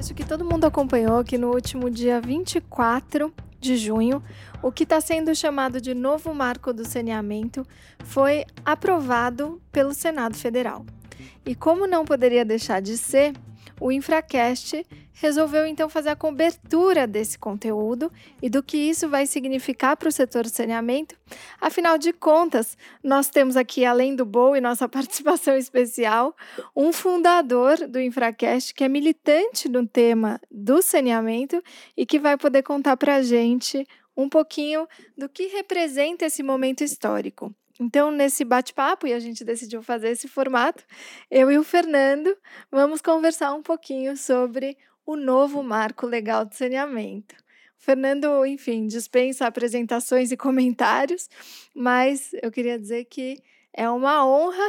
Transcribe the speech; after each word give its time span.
Acho 0.00 0.14
que 0.14 0.24
todo 0.24 0.46
mundo 0.46 0.64
acompanhou 0.64 1.22
que 1.22 1.36
no 1.36 1.52
último 1.52 1.90
dia 1.90 2.22
24 2.22 3.30
de 3.60 3.76
junho, 3.76 4.22
o 4.62 4.72
que 4.72 4.84
está 4.84 4.98
sendo 4.98 5.34
chamado 5.34 5.78
de 5.78 5.92
novo 5.92 6.32
marco 6.32 6.72
do 6.72 6.86
saneamento 6.86 7.66
foi 8.02 8.46
aprovado 8.64 9.60
pelo 9.70 9.92
Senado 9.92 10.38
Federal. 10.38 10.86
E 11.44 11.54
como 11.54 11.86
não 11.86 12.06
poderia 12.06 12.46
deixar 12.46 12.80
de 12.80 12.96
ser, 12.96 13.34
o 13.80 13.90
Infracast 13.90 14.86
resolveu 15.14 15.66
então 15.66 15.88
fazer 15.88 16.10
a 16.10 16.16
cobertura 16.16 17.06
desse 17.06 17.38
conteúdo 17.38 18.12
e 18.42 18.48
do 18.50 18.62
que 18.62 18.76
isso 18.76 19.08
vai 19.08 19.26
significar 19.26 19.96
para 19.96 20.08
o 20.08 20.12
setor 20.12 20.46
saneamento. 20.46 21.16
Afinal 21.60 21.96
de 21.96 22.12
contas, 22.12 22.76
nós 23.02 23.28
temos 23.28 23.56
aqui, 23.56 23.84
além 23.84 24.14
do 24.14 24.24
Boa 24.24 24.58
e 24.58 24.60
nossa 24.60 24.86
participação 24.88 25.56
especial, 25.56 26.36
um 26.76 26.92
fundador 26.92 27.88
do 27.88 28.00
Infracast 28.00 28.74
que 28.74 28.84
é 28.84 28.88
militante 28.88 29.68
no 29.68 29.86
tema 29.86 30.40
do 30.50 30.82
saneamento 30.82 31.62
e 31.96 32.04
que 32.04 32.18
vai 32.18 32.36
poder 32.36 32.62
contar 32.62 32.96
para 32.96 33.16
a 33.16 33.22
gente 33.22 33.86
um 34.16 34.28
pouquinho 34.28 34.86
do 35.16 35.28
que 35.28 35.46
representa 35.46 36.26
esse 36.26 36.42
momento 36.42 36.84
histórico. 36.84 37.54
Então, 37.80 38.10
nesse 38.10 38.44
bate-papo, 38.44 39.06
e 39.06 39.14
a 39.14 39.18
gente 39.18 39.42
decidiu 39.42 39.82
fazer 39.82 40.10
esse 40.10 40.28
formato, 40.28 40.84
eu 41.30 41.50
e 41.50 41.56
o 41.56 41.64
Fernando 41.64 42.36
vamos 42.70 43.00
conversar 43.00 43.54
um 43.54 43.62
pouquinho 43.62 44.18
sobre 44.18 44.76
o 45.06 45.16
novo 45.16 45.62
marco 45.62 46.06
legal 46.06 46.44
de 46.44 46.54
saneamento. 46.54 47.34
O 47.34 47.82
Fernando, 47.82 48.44
enfim, 48.44 48.86
dispensa 48.86 49.46
apresentações 49.46 50.30
e 50.30 50.36
comentários, 50.36 51.26
mas 51.74 52.30
eu 52.42 52.50
queria 52.50 52.78
dizer 52.78 53.06
que 53.06 53.42
é 53.72 53.88
uma 53.88 54.26
honra 54.26 54.68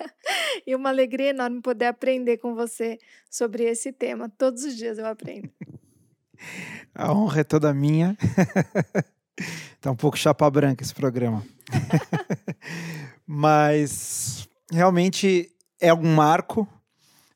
e 0.66 0.74
uma 0.74 0.88
alegria 0.88 1.30
enorme 1.30 1.60
poder 1.60 1.84
aprender 1.84 2.38
com 2.38 2.54
você 2.54 2.96
sobre 3.30 3.64
esse 3.64 3.92
tema. 3.92 4.32
Todos 4.38 4.64
os 4.64 4.74
dias 4.74 4.96
eu 4.96 5.04
aprendo. 5.04 5.50
A 6.94 7.12
honra 7.12 7.40
é 7.40 7.44
toda 7.44 7.74
minha. 7.74 8.16
Tá 9.80 9.92
um 9.92 9.96
pouco 9.96 10.18
chapa 10.18 10.50
branca 10.50 10.82
esse 10.82 10.92
programa. 10.92 11.46
Mas 13.24 14.48
realmente 14.72 15.50
é 15.80 15.94
um 15.94 16.14
marco, 16.14 16.66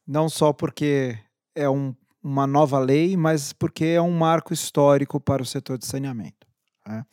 não 0.06 0.28
só 0.28 0.52
porque 0.52 1.16
é 1.54 1.68
um, 1.68 1.94
uma 2.22 2.46
nova 2.46 2.78
lei, 2.78 3.16
mas 3.16 3.52
porque 3.52 3.84
é 3.84 4.02
um 4.02 4.10
marco 4.10 4.52
histórico 4.52 5.20
para 5.20 5.42
o 5.42 5.46
setor 5.46 5.78
de 5.78 5.86
saneamento. 5.86 6.46
Né? 6.86 7.04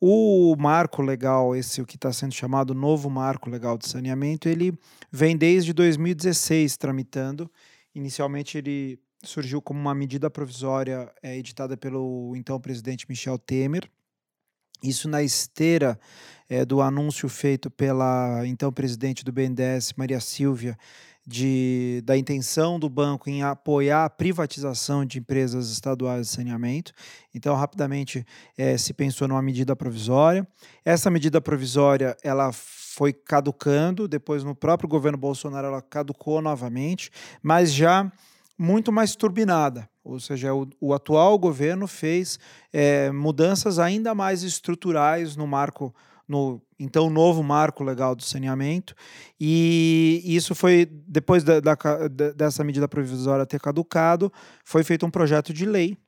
O 0.00 0.56
marco 0.58 1.02
legal, 1.02 1.54
esse 1.54 1.82
o 1.82 1.86
que 1.86 1.96
está 1.96 2.12
sendo 2.12 2.32
chamado 2.32 2.72
novo 2.72 3.10
marco 3.10 3.50
legal 3.50 3.76
de 3.76 3.86
saneamento, 3.86 4.48
ele 4.48 4.72
vem 5.12 5.36
desde 5.36 5.72
2016 5.72 6.76
tramitando. 6.76 7.50
Inicialmente 7.94 8.56
ele 8.56 8.98
surgiu 9.22 9.60
como 9.60 9.78
uma 9.78 9.94
medida 9.94 10.30
provisória 10.30 11.12
é, 11.22 11.36
editada 11.36 11.76
pelo 11.76 12.34
então 12.34 12.58
presidente 12.58 13.06
Michel 13.08 13.38
Temer, 13.38 13.90
isso 14.82 15.08
na 15.08 15.22
esteira 15.22 15.98
é, 16.48 16.64
do 16.64 16.80
anúncio 16.80 17.28
feito 17.28 17.70
pela 17.70 18.46
então 18.46 18.72
presidente 18.72 19.24
do 19.24 19.32
BNDES, 19.32 19.92
Maria 19.96 20.20
Silvia, 20.20 20.76
de, 21.26 22.02
da 22.04 22.16
intenção 22.16 22.78
do 22.78 22.88
banco 22.88 23.28
em 23.28 23.42
apoiar 23.42 24.04
a 24.04 24.10
privatização 24.10 25.04
de 25.04 25.18
empresas 25.18 25.70
estaduais 25.70 26.26
de 26.26 26.32
saneamento. 26.32 26.92
Então, 27.34 27.54
rapidamente 27.54 28.26
é, 28.56 28.76
se 28.76 28.92
pensou 28.92 29.28
numa 29.28 29.42
medida 29.42 29.76
provisória. 29.76 30.46
Essa 30.84 31.10
medida 31.10 31.40
provisória 31.40 32.16
ela 32.22 32.50
foi 32.52 33.12
caducando, 33.12 34.08
depois 34.08 34.42
no 34.42 34.54
próprio 34.54 34.88
governo 34.88 35.18
Bolsonaro 35.18 35.66
ela 35.66 35.82
caducou 35.82 36.42
novamente, 36.42 37.10
mas 37.42 37.72
já 37.72 38.10
muito 38.58 38.92
mais 38.92 39.16
turbinada. 39.16 39.88
Ou 40.02 40.18
seja, 40.18 40.54
o, 40.54 40.68
o 40.80 40.94
atual 40.94 41.38
governo 41.38 41.86
fez 41.86 42.38
é, 42.72 43.10
mudanças 43.10 43.78
ainda 43.78 44.14
mais 44.14 44.42
estruturais 44.42 45.36
no 45.36 45.46
marco, 45.46 45.94
no 46.26 46.60
então 46.78 47.10
novo 47.10 47.42
marco 47.42 47.84
legal 47.84 48.14
do 48.14 48.22
saneamento, 48.22 48.94
e 49.38 50.22
isso 50.24 50.54
foi, 50.54 50.86
depois 50.86 51.44
da, 51.44 51.60
da, 51.60 51.76
dessa 52.34 52.64
medida 52.64 52.88
provisória 52.88 53.44
ter 53.44 53.60
caducado, 53.60 54.32
foi 54.64 54.82
feito 54.82 55.04
um 55.04 55.10
projeto 55.10 55.52
de 55.52 55.66
lei 55.66 55.98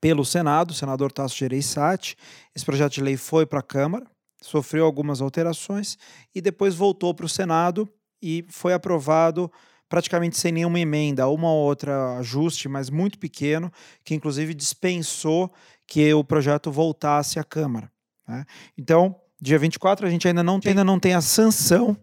pelo 0.00 0.24
Senado, 0.24 0.70
o 0.70 0.74
senador 0.74 1.12
Tasso 1.12 1.36
Gereissati. 1.36 2.16
Esse 2.54 2.64
projeto 2.64 2.94
de 2.94 3.02
lei 3.02 3.16
foi 3.16 3.46
para 3.46 3.60
a 3.60 3.62
Câmara, 3.62 4.06
sofreu 4.42 4.84
algumas 4.84 5.20
alterações 5.20 5.96
e 6.34 6.40
depois 6.40 6.74
voltou 6.74 7.14
para 7.14 7.26
o 7.26 7.28
Senado 7.28 7.88
e 8.22 8.44
foi 8.48 8.72
aprovado 8.72 9.50
praticamente 9.88 10.36
sem 10.36 10.52
nenhuma 10.52 10.78
emenda, 10.78 11.28
uma 11.28 11.50
ou 11.50 11.64
outra 11.64 12.18
ajuste, 12.18 12.68
mas 12.68 12.90
muito 12.90 13.18
pequeno, 13.18 13.72
que 14.04 14.14
inclusive 14.14 14.54
dispensou 14.54 15.52
que 15.86 16.12
o 16.12 16.22
projeto 16.22 16.70
voltasse 16.70 17.38
à 17.38 17.44
Câmara. 17.44 17.90
Né? 18.26 18.44
Então, 18.76 19.16
dia 19.40 19.58
24, 19.58 20.06
a 20.06 20.10
gente 20.10 20.28
ainda 20.28 20.42
não 20.42 20.60
tem, 20.60 20.70
ainda 20.70 20.84
não 20.84 21.00
tem 21.00 21.14
a 21.14 21.20
sanção 21.20 21.96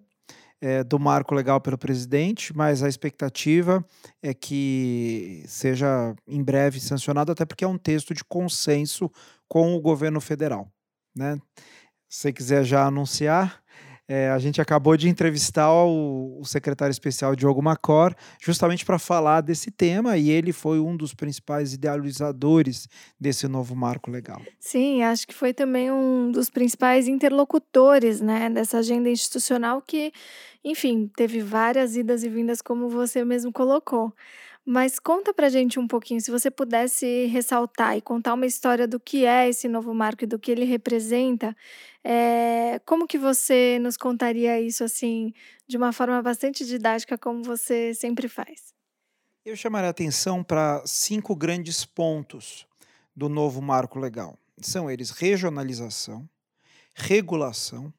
é, 0.60 0.84
do 0.84 0.98
marco 0.98 1.36
legal 1.36 1.62
pelo 1.62 1.78
presidente, 1.78 2.56
mas 2.56 2.82
a 2.82 2.90
expectativa 2.90 3.86
é 4.22 4.34
que 4.34 5.44
seja 5.48 6.16
em 6.28 6.44
breve 6.44 6.80
sancionado, 6.80 7.32
até 7.32 7.46
porque 7.46 7.64
é 7.64 7.68
um 7.68 7.78
texto 7.78 8.14
de 8.14 8.24
consenso 8.24 9.12
com 9.48 9.76
o 9.76 9.82
governo 9.82 10.20
federal. 10.20 10.72
Né? 11.16 11.38
Se 12.10 12.22
você 12.22 12.34
quiser 12.34 12.64
já 12.64 12.86
anunciar, 12.86 13.62
é, 14.08 14.30
a 14.30 14.38
gente 14.38 14.62
acabou 14.62 14.96
de 14.96 15.10
entrevistar 15.10 15.72
o, 15.74 16.40
o 16.40 16.46
secretário 16.46 16.92
especial 16.92 17.36
Diogo 17.36 17.62
Macor, 17.62 18.14
justamente 18.42 18.86
para 18.86 19.00
falar 19.00 19.42
desse 19.42 19.72
tema, 19.72 20.18
e 20.18 20.30
ele 20.30 20.54
foi 20.54 20.80
um 20.80 20.96
dos 20.96 21.14
principais 21.14 21.74
idealizadores 21.74 22.88
desse 23.20 23.48
novo 23.48 23.76
marco 23.76 24.12
legal. 24.12 24.42
Sim, 24.60 25.04
acho 25.04 25.28
que 25.28 25.34
foi 25.34 25.54
também 25.54 25.92
um 25.92 26.32
dos 26.32 26.50
principais 26.50 27.08
interlocutores 27.08 28.22
né, 28.22 28.50
dessa 28.50 28.78
agenda 28.78 29.10
institucional 29.10 29.82
que, 29.82 30.12
enfim, 30.64 31.10
teve 31.16 31.42
várias 31.42 31.96
idas 31.96 32.24
e 32.24 32.30
vindas, 32.30 32.62
como 32.62 32.90
você 32.90 33.26
mesmo 33.26 33.52
colocou. 33.52 34.14
Mas 34.68 34.98
conta 34.98 35.32
pra 35.32 35.48
gente 35.48 35.80
um 35.80 35.88
pouquinho, 35.88 36.20
se 36.20 36.32
você 36.32 36.50
pudesse 36.50 37.28
ressaltar 37.28 37.96
e 37.96 38.02
contar 38.02 38.34
uma 38.34 38.48
história 38.48 38.88
do 38.88 39.00
que 39.00 39.24
é 39.24 39.48
esse 39.48 39.68
novo 39.68 39.94
marco 39.94 40.24
e 40.24 40.28
do 40.28 40.40
que 40.40 40.52
ele 40.52 40.66
representa, 40.66 41.56
é, 42.04 42.82
como 42.84 43.06
que 43.06 43.20
você 43.20 43.78
nos 43.80 43.96
contaria 43.96 44.60
isso 44.60 44.84
assim, 44.84 45.32
de 45.68 45.78
uma 45.78 45.94
forma 45.94 46.20
bastante 46.20 46.66
didática, 46.66 47.16
como 47.16 47.44
você 47.44 47.94
sempre 47.94 48.28
faz? 48.28 48.74
Eu 49.46 49.56
chamaria 49.56 49.88
a 49.88 49.92
atenção 49.92 50.44
para 50.44 50.82
cinco 50.88 51.36
grandes 51.36 51.86
pontos 51.86 52.66
do 53.16 53.30
novo 53.30 53.62
marco 53.62 54.00
legal. 54.00 54.36
São 54.60 54.90
eles 54.90 55.12
regionalização, 55.12 56.28
regulação, 56.96 57.94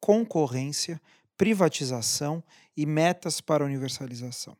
concorrência, 0.00 1.00
privatização 1.36 2.42
e 2.76 2.84
metas 2.84 3.40
para 3.40 3.64
universalização. 3.64 4.56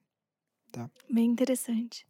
Tá? 0.71 0.91
Bem 1.11 1.27
interessante. 1.27 2.07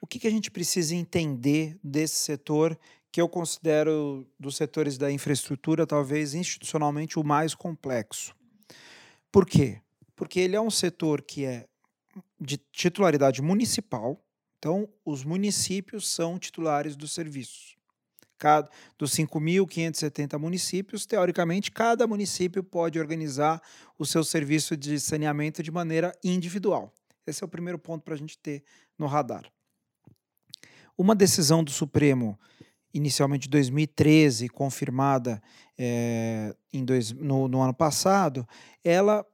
O 0.00 0.06
que, 0.06 0.18
que 0.18 0.26
a 0.26 0.30
gente 0.30 0.50
precisa 0.50 0.94
entender 0.94 1.78
desse 1.82 2.16
setor 2.16 2.78
que 3.10 3.20
eu 3.20 3.28
considero 3.28 4.26
dos 4.38 4.56
setores 4.56 4.96
da 4.96 5.10
infraestrutura 5.10 5.86
talvez 5.86 6.34
institucionalmente 6.34 7.18
o 7.18 7.24
mais 7.24 7.54
complexo? 7.54 8.34
Por 9.32 9.44
quê? 9.44 9.80
Porque 10.14 10.40
ele 10.40 10.56
é 10.56 10.60
um 10.60 10.70
setor 10.70 11.22
que 11.22 11.44
é 11.44 11.66
de 12.40 12.56
titularidade 12.72 13.42
municipal, 13.42 14.22
então 14.58 14.88
os 15.04 15.24
municípios 15.24 16.08
são 16.08 16.38
titulares 16.38 16.96
dos 16.96 17.12
serviços. 17.12 17.76
Cada, 18.38 18.70
dos 18.96 19.10
5.570 19.16 20.38
municípios, 20.38 21.04
teoricamente, 21.04 21.72
cada 21.72 22.06
município 22.06 22.62
pode 22.62 22.98
organizar 22.98 23.60
o 23.98 24.06
seu 24.06 24.22
serviço 24.22 24.76
de 24.76 25.00
saneamento 25.00 25.60
de 25.60 25.72
maneira 25.72 26.16
individual. 26.22 26.94
Esse 27.28 27.44
é 27.44 27.46
o 27.46 27.48
primeiro 27.48 27.78
ponto 27.78 28.02
para 28.02 28.14
a 28.14 28.16
gente 28.16 28.38
ter 28.38 28.62
no 28.98 29.06
radar. 29.06 29.44
Uma 30.96 31.14
decisão 31.14 31.62
do 31.62 31.70
Supremo, 31.70 32.38
inicialmente 32.92 33.42
de 33.42 33.50
2013, 33.50 34.48
confirmada 34.48 35.40
é, 35.78 36.54
em 36.72 36.84
dois, 36.84 37.12
no, 37.12 37.46
no 37.46 37.60
ano 37.60 37.74
passado, 37.74 38.46
ela 38.82 39.24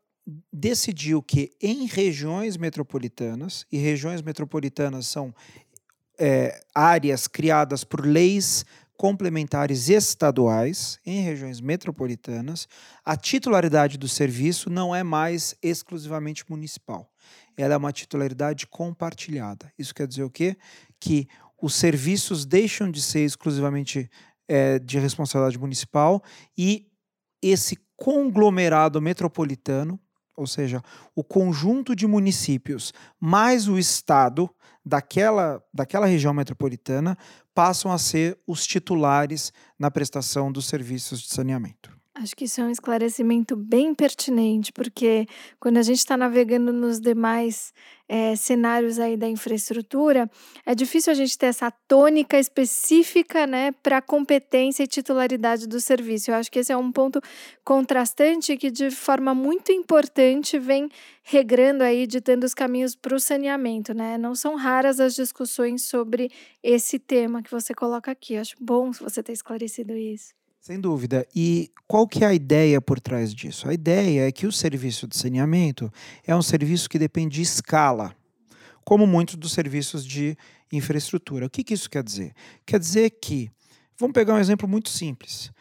decidiu 0.52 1.22
que 1.22 1.52
em 1.60 1.86
regiões 1.86 2.56
metropolitanas, 2.56 3.66
e 3.70 3.78
regiões 3.78 4.22
metropolitanas 4.22 5.06
são 5.06 5.34
é, 6.19 6.60
áreas 6.74 7.26
criadas 7.26 7.84
por 7.84 8.04
leis 8.04 8.64
complementares 8.96 9.88
estaduais 9.88 11.00
em 11.04 11.20
regiões 11.20 11.60
metropolitanas, 11.60 12.69
a 13.04 13.16
titularidade 13.16 13.98
do 13.98 14.08
serviço 14.08 14.70
não 14.70 14.94
é 14.94 15.02
mais 15.02 15.56
exclusivamente 15.62 16.44
municipal 16.48 17.10
ela 17.56 17.74
é 17.74 17.76
uma 17.76 17.92
titularidade 17.92 18.66
compartilhada. 18.66 19.72
Isso 19.78 19.94
quer 19.94 20.06
dizer 20.06 20.22
o 20.22 20.30
quê? 20.30 20.56
Que 21.00 21.28
os 21.60 21.74
serviços 21.74 22.44
deixam 22.44 22.90
de 22.90 23.00
ser 23.00 23.24
exclusivamente 23.24 24.10
é, 24.46 24.78
de 24.78 24.98
responsabilidade 24.98 25.58
municipal 25.58 26.22
e 26.56 26.90
esse 27.40 27.78
conglomerado 27.96 29.00
metropolitano 29.00 29.98
ou 30.36 30.46
seja, 30.46 30.82
o 31.14 31.22
conjunto 31.22 31.94
de 31.94 32.06
municípios 32.06 32.92
mais 33.20 33.68
o 33.68 33.78
Estado 33.78 34.50
daquela, 34.84 35.62
daquela 35.72 36.06
região 36.06 36.34
metropolitana 36.34 37.16
passam 37.54 37.92
a 37.92 37.98
ser 37.98 38.38
os 38.46 38.66
titulares 38.66 39.52
na 39.78 39.90
prestação 39.90 40.50
dos 40.50 40.66
serviços 40.66 41.20
de 41.20 41.28
saneamento. 41.28 41.96
Acho 42.16 42.37
que 42.37 42.44
isso 42.44 42.61
é 42.61 42.64
um 42.64 42.70
esclarecimento 42.70 43.56
bem 43.56 43.93
pertinente, 43.93 44.72
porque 44.72 45.26
quando 45.58 45.78
a 45.78 45.82
gente 45.82 45.99
está 45.99 46.16
navegando 46.16 46.72
nos 46.72 47.00
demais 47.00 47.72
é, 48.08 48.37
cenários 48.37 49.00
aí 49.00 49.16
da 49.16 49.28
infraestrutura, 49.28 50.31
é 50.64 50.76
difícil 50.76 51.11
a 51.11 51.14
gente 51.14 51.37
ter 51.37 51.46
essa 51.46 51.72
tônica 51.88 52.38
específica 52.38 53.49
né, 53.49 53.72
para 53.82 54.00
competência 54.00 54.84
e 54.84 54.87
titularidade 54.87 55.66
do 55.66 55.81
serviço. 55.81 56.31
Eu 56.31 56.37
acho 56.37 56.52
que 56.52 56.61
esse 56.61 56.70
é 56.70 56.76
um 56.76 56.93
ponto 56.93 57.20
contrastante 57.64 58.56
que, 58.56 58.70
de 58.70 58.93
forma 58.93 59.34
muito 59.34 59.72
importante, 59.72 60.56
vem 60.56 60.88
regrando 61.25 61.82
aí, 61.82 62.06
ditando 62.06 62.46
os 62.46 62.55
caminhos 62.55 62.94
para 62.94 63.17
o 63.17 63.19
saneamento. 63.19 63.93
Né? 63.93 64.17
Não 64.19 64.37
são 64.37 64.55
raras 64.55 65.00
as 65.00 65.17
discussões 65.17 65.82
sobre 65.82 66.31
esse 66.62 66.96
tema 67.00 67.43
que 67.43 67.50
você 67.50 67.75
coloca 67.75 68.12
aqui. 68.12 68.34
Eu 68.34 68.43
acho 68.43 68.55
bom 68.60 68.93
você 68.93 69.20
ter 69.20 69.32
esclarecido 69.32 69.96
isso. 69.96 70.44
Sem 70.64 70.81
dúvida. 70.81 71.28
E 71.37 71.70
qual 71.87 72.08
que 72.08 72.25
é 72.25 72.26
a 72.26 72.32
ideia 72.32 72.81
por 72.81 72.99
trás 72.99 73.34
disso? 73.34 73.69
A 73.69 73.75
ideia 73.75 74.26
é 74.26 74.32
que 74.32 74.46
o 74.46 74.50
serviço 74.50 75.06
de 75.06 75.14
saneamento 75.14 75.93
é 76.26 76.34
um 76.34 76.40
serviço 76.40 76.88
que 76.88 76.99
depende 76.99 77.34
de 77.34 77.43
escala, 77.43 78.16
como 78.82 79.06
muitos 79.06 79.34
dos 79.34 79.52
serviços 79.52 80.06
de 80.06 80.34
infraestrutura. 80.72 81.44
O 81.44 81.50
que, 81.50 81.62
que 81.62 81.75
isso 81.75 81.90
quer 81.90 82.02
dizer? 82.02 82.32
Quer 82.64 82.81
dizer 82.81 83.11
que, 83.11 83.50
vamos 84.00 84.14
pegar 84.14 84.32
um 84.32 84.38
exemplo 84.38 84.66
muito 84.66 84.88
simples. 84.88 85.52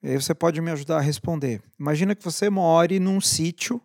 Aí 0.00 0.14
você 0.14 0.32
pode 0.32 0.60
me 0.60 0.70
ajudar 0.70 0.98
a 0.98 1.00
responder. 1.00 1.60
Imagina 1.76 2.14
que 2.14 2.22
você 2.22 2.48
more 2.48 3.00
num 3.00 3.20
sítio 3.20 3.82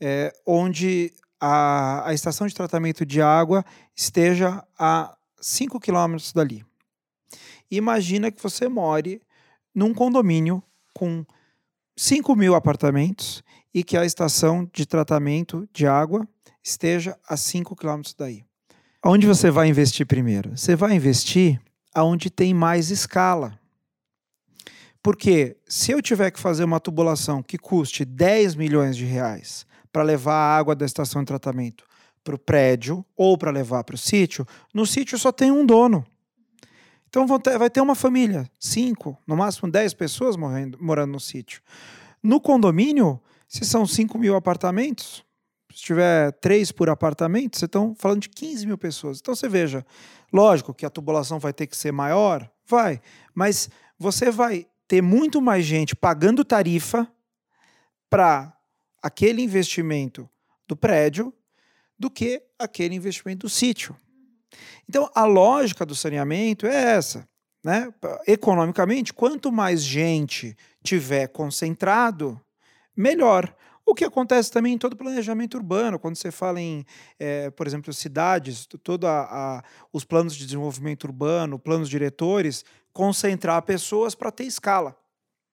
é, 0.00 0.32
onde 0.44 1.12
a, 1.40 2.08
a 2.08 2.12
estação 2.12 2.48
de 2.48 2.54
tratamento 2.56 3.06
de 3.06 3.22
água 3.22 3.64
esteja 3.94 4.60
a 4.76 5.16
5 5.40 5.78
quilômetros 5.78 6.32
dali. 6.32 6.66
Imagina 7.70 8.32
que 8.32 8.42
você 8.42 8.68
more 8.68 9.22
num 9.74 9.92
condomínio 9.92 10.62
com 10.92 11.24
5 11.96 12.34
mil 12.36 12.54
apartamentos 12.54 13.42
e 13.72 13.82
que 13.82 13.96
a 13.96 14.04
estação 14.04 14.68
de 14.72 14.86
tratamento 14.86 15.68
de 15.72 15.86
água 15.86 16.26
esteja 16.62 17.18
a 17.28 17.36
5 17.36 17.74
quilômetros 17.76 18.14
daí. 18.16 18.44
Onde 19.04 19.26
você 19.26 19.50
vai 19.50 19.68
investir 19.68 20.06
primeiro? 20.06 20.56
Você 20.56 20.74
vai 20.74 20.94
investir 20.94 21.60
aonde 21.94 22.30
tem 22.30 22.54
mais 22.54 22.90
escala. 22.90 23.58
Porque 25.02 25.58
se 25.68 25.92
eu 25.92 26.00
tiver 26.00 26.30
que 26.30 26.40
fazer 26.40 26.64
uma 26.64 26.80
tubulação 26.80 27.42
que 27.42 27.58
custe 27.58 28.04
10 28.04 28.54
milhões 28.54 28.96
de 28.96 29.04
reais 29.04 29.66
para 29.92 30.02
levar 30.02 30.34
a 30.34 30.56
água 30.56 30.74
da 30.74 30.86
estação 30.86 31.22
de 31.22 31.26
tratamento 31.26 31.84
para 32.24 32.34
o 32.34 32.38
prédio 32.38 33.04
ou 33.14 33.36
para 33.36 33.50
levar 33.50 33.84
para 33.84 33.94
o 33.94 33.98
sítio, 33.98 34.46
no 34.72 34.86
sítio 34.86 35.18
só 35.18 35.30
tem 35.30 35.50
um 35.50 35.66
dono. 35.66 36.04
Então 37.14 37.38
ter, 37.38 37.56
vai 37.56 37.70
ter 37.70 37.80
uma 37.80 37.94
família, 37.94 38.50
cinco, 38.58 39.16
no 39.24 39.36
máximo 39.36 39.70
dez 39.70 39.94
pessoas 39.94 40.36
morrendo, 40.36 40.76
morando 40.80 41.12
no 41.12 41.20
sítio. 41.20 41.62
No 42.20 42.40
condomínio, 42.40 43.22
se 43.46 43.64
são 43.64 43.86
5 43.86 44.18
mil 44.18 44.34
apartamentos, 44.34 45.24
se 45.72 45.80
tiver 45.80 46.32
três 46.40 46.72
por 46.72 46.90
apartamento, 46.90 47.56
vocês 47.56 47.68
estão 47.68 47.94
falando 47.94 48.22
de 48.22 48.30
15 48.30 48.66
mil 48.66 48.76
pessoas. 48.76 49.20
Então 49.20 49.32
você 49.32 49.48
veja, 49.48 49.86
lógico 50.32 50.74
que 50.74 50.84
a 50.84 50.90
tubulação 50.90 51.38
vai 51.38 51.52
ter 51.52 51.68
que 51.68 51.76
ser 51.76 51.92
maior, 51.92 52.50
vai, 52.66 53.00
mas 53.32 53.70
você 53.96 54.28
vai 54.28 54.66
ter 54.88 55.00
muito 55.00 55.40
mais 55.40 55.64
gente 55.64 55.94
pagando 55.94 56.44
tarifa 56.44 57.06
para 58.10 58.52
aquele 59.00 59.40
investimento 59.40 60.28
do 60.66 60.74
prédio 60.74 61.32
do 61.96 62.10
que 62.10 62.42
aquele 62.58 62.96
investimento 62.96 63.46
do 63.46 63.48
sítio. 63.48 63.96
Então, 64.88 65.10
a 65.14 65.24
lógica 65.24 65.84
do 65.84 65.94
saneamento 65.94 66.66
é 66.66 66.96
essa. 66.96 67.28
Né? 67.64 67.92
Economicamente, 68.26 69.12
quanto 69.12 69.50
mais 69.50 69.82
gente 69.82 70.56
tiver 70.82 71.28
concentrado, 71.28 72.40
melhor. 72.96 73.54
O 73.86 73.94
que 73.94 74.04
acontece 74.04 74.50
também 74.50 74.74
em 74.74 74.78
todo 74.78 74.96
planejamento 74.96 75.56
urbano, 75.56 75.98
quando 75.98 76.16
você 76.16 76.30
fala 76.30 76.60
em, 76.60 76.84
é, 77.18 77.50
por 77.50 77.66
exemplo, 77.66 77.92
cidades, 77.92 78.66
todos 78.82 79.08
os 79.92 80.04
planos 80.04 80.34
de 80.34 80.44
desenvolvimento 80.44 81.04
urbano, 81.04 81.58
planos 81.58 81.88
diretores, 81.88 82.64
concentrar 82.92 83.60
pessoas 83.62 84.14
para 84.14 84.30
ter 84.30 84.44
escala. 84.44 84.96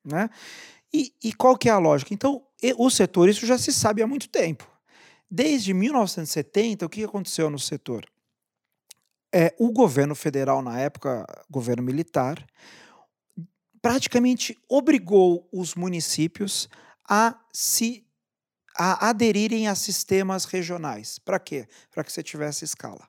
Né? 0.05 0.29
E, 0.93 1.13
e, 1.23 1.33
qual 1.33 1.57
que 1.57 1.69
é 1.69 1.71
a 1.71 1.77
lógica? 1.77 2.13
Então, 2.13 2.41
o 2.77 2.89
setor, 2.89 3.29
isso 3.29 3.45
já 3.45 3.57
se 3.57 3.71
sabe 3.71 4.01
há 4.01 4.07
muito 4.07 4.29
tempo. 4.29 4.69
Desde 5.29 5.73
1970, 5.73 6.85
o 6.85 6.89
que 6.89 7.03
aconteceu 7.03 7.49
no 7.49 7.59
setor? 7.59 8.05
É, 9.33 9.53
o 9.57 9.71
governo 9.71 10.15
federal, 10.15 10.61
na 10.61 10.79
época, 10.79 11.25
governo 11.49 11.83
militar, 11.83 12.45
praticamente 13.81 14.57
obrigou 14.69 15.47
os 15.51 15.75
municípios 15.75 16.69
a 17.09 17.35
se 17.51 18.05
a 18.77 19.09
aderirem 19.09 19.67
a 19.67 19.75
sistemas 19.75 20.45
regionais. 20.45 21.19
Para 21.19 21.39
quê? 21.39 21.67
Para 21.91 22.03
que 22.03 22.11
você 22.11 22.23
tivesse 22.23 22.63
escala. 22.63 23.07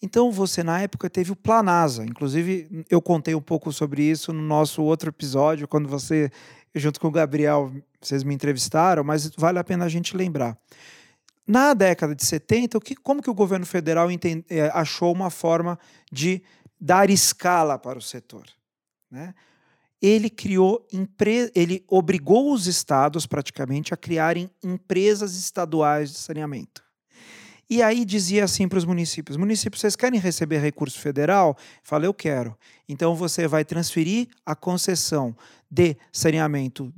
Então 0.00 0.30
você 0.30 0.62
na 0.62 0.80
época 0.80 1.10
teve 1.10 1.32
o 1.32 1.36
Planasa, 1.36 2.04
inclusive 2.04 2.84
eu 2.88 3.02
contei 3.02 3.34
um 3.34 3.40
pouco 3.40 3.72
sobre 3.72 4.02
isso 4.02 4.32
no 4.32 4.42
nosso 4.42 4.80
outro 4.82 5.08
episódio 5.08 5.66
quando 5.66 5.88
você 5.88 6.30
junto 6.72 7.00
com 7.00 7.08
o 7.08 7.10
Gabriel 7.10 7.72
vocês 8.00 8.22
me 8.22 8.32
entrevistaram, 8.32 9.02
mas 9.02 9.28
vale 9.36 9.58
a 9.58 9.64
pena 9.64 9.84
a 9.84 9.88
gente 9.88 10.16
lembrar. 10.16 10.56
Na 11.48 11.72
década 11.72 12.14
de 12.14 12.22
70, 12.26 12.76
o 12.76 12.80
que, 12.80 12.94
como 12.94 13.22
que 13.22 13.30
o 13.30 13.34
governo 13.34 13.64
federal 13.64 14.10
entende, 14.10 14.44
é, 14.50 14.70
achou 14.74 15.10
uma 15.10 15.30
forma 15.30 15.78
de 16.12 16.42
dar 16.78 17.08
escala 17.08 17.78
para 17.78 17.98
o 17.98 18.02
setor? 18.02 18.44
Né? 19.10 19.34
Ele 20.00 20.28
criou, 20.28 20.86
ele 21.54 21.82
obrigou 21.88 22.52
os 22.52 22.66
estados 22.66 23.26
praticamente 23.26 23.94
a 23.94 23.96
criarem 23.96 24.50
empresas 24.62 25.36
estaduais 25.36 26.12
de 26.12 26.18
saneamento. 26.18 26.84
E 27.70 27.82
aí 27.82 28.04
dizia 28.04 28.44
assim 28.44 28.68
para 28.68 28.78
os 28.78 28.84
municípios: 28.84 29.38
municípios, 29.38 29.80
vocês 29.80 29.96
querem 29.96 30.20
receber 30.20 30.58
recurso 30.58 31.00
federal? 31.00 31.56
Falei, 31.82 32.08
eu 32.08 32.14
quero. 32.14 32.56
Então 32.86 33.14
você 33.14 33.48
vai 33.48 33.64
transferir 33.64 34.28
a 34.44 34.54
concessão 34.54 35.34
de 35.70 35.96
saneamento 36.12 36.92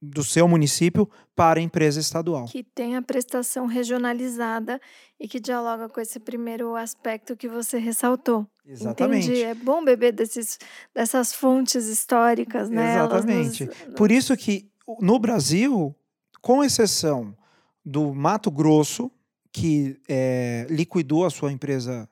do 0.00 0.24
seu 0.24 0.48
município 0.48 1.08
para 1.36 1.60
a 1.60 1.62
empresa 1.62 2.00
estadual. 2.00 2.46
Que 2.46 2.62
tem 2.62 2.96
a 2.96 3.02
prestação 3.02 3.66
regionalizada 3.66 4.80
e 5.18 5.28
que 5.28 5.38
dialoga 5.38 5.88
com 5.88 6.00
esse 6.00 6.18
primeiro 6.18 6.74
aspecto 6.74 7.36
que 7.36 7.48
você 7.48 7.78
ressaltou. 7.78 8.46
Exatamente. 8.64 9.26
Entendi. 9.26 9.42
É 9.42 9.54
bom 9.54 9.84
beber 9.84 10.12
desses, 10.12 10.58
dessas 10.94 11.34
fontes 11.34 11.86
históricas, 11.86 12.70
né? 12.70 12.94
Exatamente. 12.94 13.66
Nos... 13.66 13.94
Por 13.94 14.10
isso 14.10 14.34
que 14.36 14.70
no 15.00 15.18
Brasil, 15.18 15.94
com 16.40 16.64
exceção 16.64 17.36
do 17.84 18.14
Mato 18.14 18.50
Grosso, 18.50 19.10
que 19.52 20.00
é, 20.08 20.66
liquidou 20.70 21.26
a 21.26 21.30
sua 21.30 21.52
empresa 21.52 22.08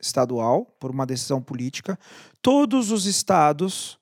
estadual 0.00 0.64
por 0.78 0.90
uma 0.90 1.06
decisão 1.06 1.40
política, 1.40 1.98
todos 2.42 2.90
os 2.90 3.06
estados 3.06 3.98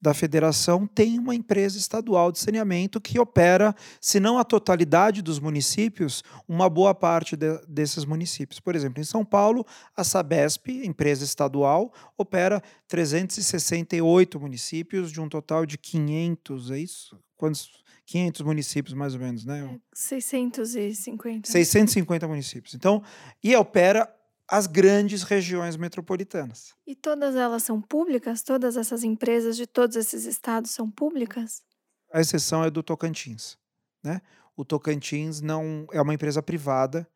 da 0.00 0.14
federação 0.14 0.86
tem 0.86 1.18
uma 1.18 1.34
empresa 1.34 1.76
estadual 1.76 2.30
de 2.30 2.38
saneamento 2.38 3.00
que 3.00 3.18
opera, 3.18 3.74
se 4.00 4.20
não 4.20 4.38
a 4.38 4.44
totalidade 4.44 5.22
dos 5.22 5.40
municípios, 5.40 6.22
uma 6.46 6.68
boa 6.68 6.94
parte 6.94 7.36
de, 7.36 7.58
desses 7.66 8.04
municípios. 8.04 8.60
Por 8.60 8.76
exemplo, 8.76 9.00
em 9.00 9.04
São 9.04 9.24
Paulo, 9.24 9.66
a 9.96 10.04
Sabesp, 10.04 10.68
empresa 10.84 11.24
estadual, 11.24 11.92
opera 12.16 12.62
368 12.86 14.38
municípios 14.40 15.10
de 15.10 15.20
um 15.20 15.28
total 15.28 15.66
de 15.66 15.76
500, 15.76 16.70
é 16.70 16.78
isso? 16.78 17.18
Quantos? 17.36 17.78
500 18.08 18.40
municípios, 18.40 18.94
mais 18.94 19.12
ou 19.12 19.20
menos, 19.20 19.44
né? 19.44 19.70
É, 19.70 19.78
650. 19.92 21.46
650 21.46 22.26
municípios. 22.26 22.74
Então, 22.74 23.02
e 23.44 23.54
opera 23.54 24.10
as 24.48 24.66
grandes 24.66 25.22
regiões 25.22 25.76
metropolitanas. 25.76 26.74
E 26.86 26.94
todas 26.94 27.36
elas 27.36 27.62
são 27.62 27.80
públicas? 27.80 28.42
Todas 28.42 28.76
essas 28.76 29.04
empresas 29.04 29.56
de 29.56 29.66
todos 29.66 29.94
esses 29.94 30.24
estados 30.24 30.70
são 30.70 30.90
públicas? 30.90 31.62
A 32.12 32.20
exceção 32.20 32.64
é 32.64 32.70
do 32.70 32.82
Tocantins. 32.82 33.58
Né? 34.02 34.22
O 34.56 34.64
Tocantins 34.64 35.42
não 35.42 35.86
é 35.92 36.00
uma 36.00 36.14
empresa 36.14 36.42
privada 36.42 37.06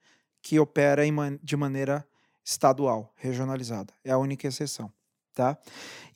que 0.42 0.60
opera 0.60 1.10
man 1.10 1.38
de 1.42 1.56
maneira 1.56 2.06
estadual, 2.44 3.12
regionalizada. 3.16 3.94
É 4.04 4.10
a 4.10 4.18
única 4.18 4.46
exceção. 4.46 4.92
Tá? 5.32 5.56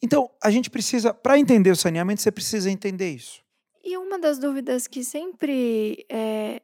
Então, 0.02 0.30
a 0.42 0.50
gente 0.50 0.68
precisa, 0.68 1.14
para 1.14 1.38
entender 1.38 1.70
o 1.70 1.76
saneamento, 1.76 2.20
você 2.20 2.30
precisa 2.30 2.70
entender 2.70 3.10
isso. 3.10 3.40
E 3.82 3.96
uma 3.96 4.18
das 4.18 4.38
dúvidas 4.38 4.86
que 4.86 5.02
sempre 5.02 6.04
é, 6.10 6.60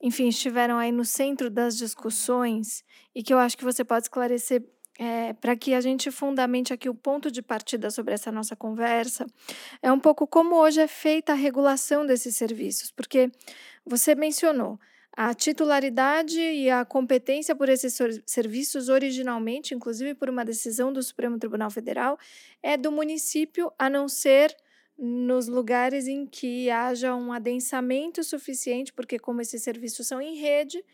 enfim, 0.00 0.28
estiveram 0.28 0.78
aí 0.78 0.92
no 0.92 1.04
centro 1.04 1.50
das 1.50 1.76
discussões 1.76 2.84
e 3.14 3.22
que 3.22 3.32
eu 3.32 3.38
acho 3.38 3.56
que 3.56 3.64
você 3.64 3.84
pode 3.84 4.04
esclarecer 4.04 4.64
é, 4.98 5.32
para 5.32 5.54
que 5.56 5.74
a 5.74 5.80
gente 5.80 6.10
fundamente 6.10 6.72
aqui 6.72 6.88
o 6.88 6.94
ponto 6.94 7.30
de 7.30 7.40
partida 7.40 7.90
sobre 7.90 8.14
essa 8.14 8.32
nossa 8.32 8.56
conversa, 8.56 9.26
é 9.80 9.92
um 9.92 10.00
pouco 10.00 10.26
como 10.26 10.56
hoje 10.56 10.80
é 10.80 10.88
feita 10.88 11.32
a 11.32 11.36
regulação 11.36 12.04
desses 12.04 12.34
serviços, 12.36 12.90
porque 12.90 13.30
você 13.86 14.14
mencionou 14.14 14.78
a 15.16 15.34
titularidade 15.34 16.38
e 16.38 16.70
a 16.70 16.84
competência 16.84 17.54
por 17.54 17.68
esses 17.68 17.98
serviços, 18.24 18.88
originalmente, 18.88 19.74
inclusive 19.74 20.14
por 20.14 20.28
uma 20.28 20.44
decisão 20.44 20.92
do 20.92 21.02
Supremo 21.02 21.38
Tribunal 21.38 21.70
Federal, 21.70 22.16
é 22.62 22.76
do 22.76 22.92
município, 22.92 23.72
a 23.76 23.90
não 23.90 24.08
ser 24.08 24.56
nos 24.98 25.46
lugares 25.46 26.08
em 26.08 26.26
que 26.26 26.68
haja 26.70 27.14
um 27.14 27.32
adensamento 27.32 28.24
suficiente, 28.24 28.92
porque, 28.92 29.18
como 29.18 29.40
esses 29.40 29.62
serviços 29.62 30.06
são 30.08 30.20
em 30.20 30.34
rede, 30.34 30.84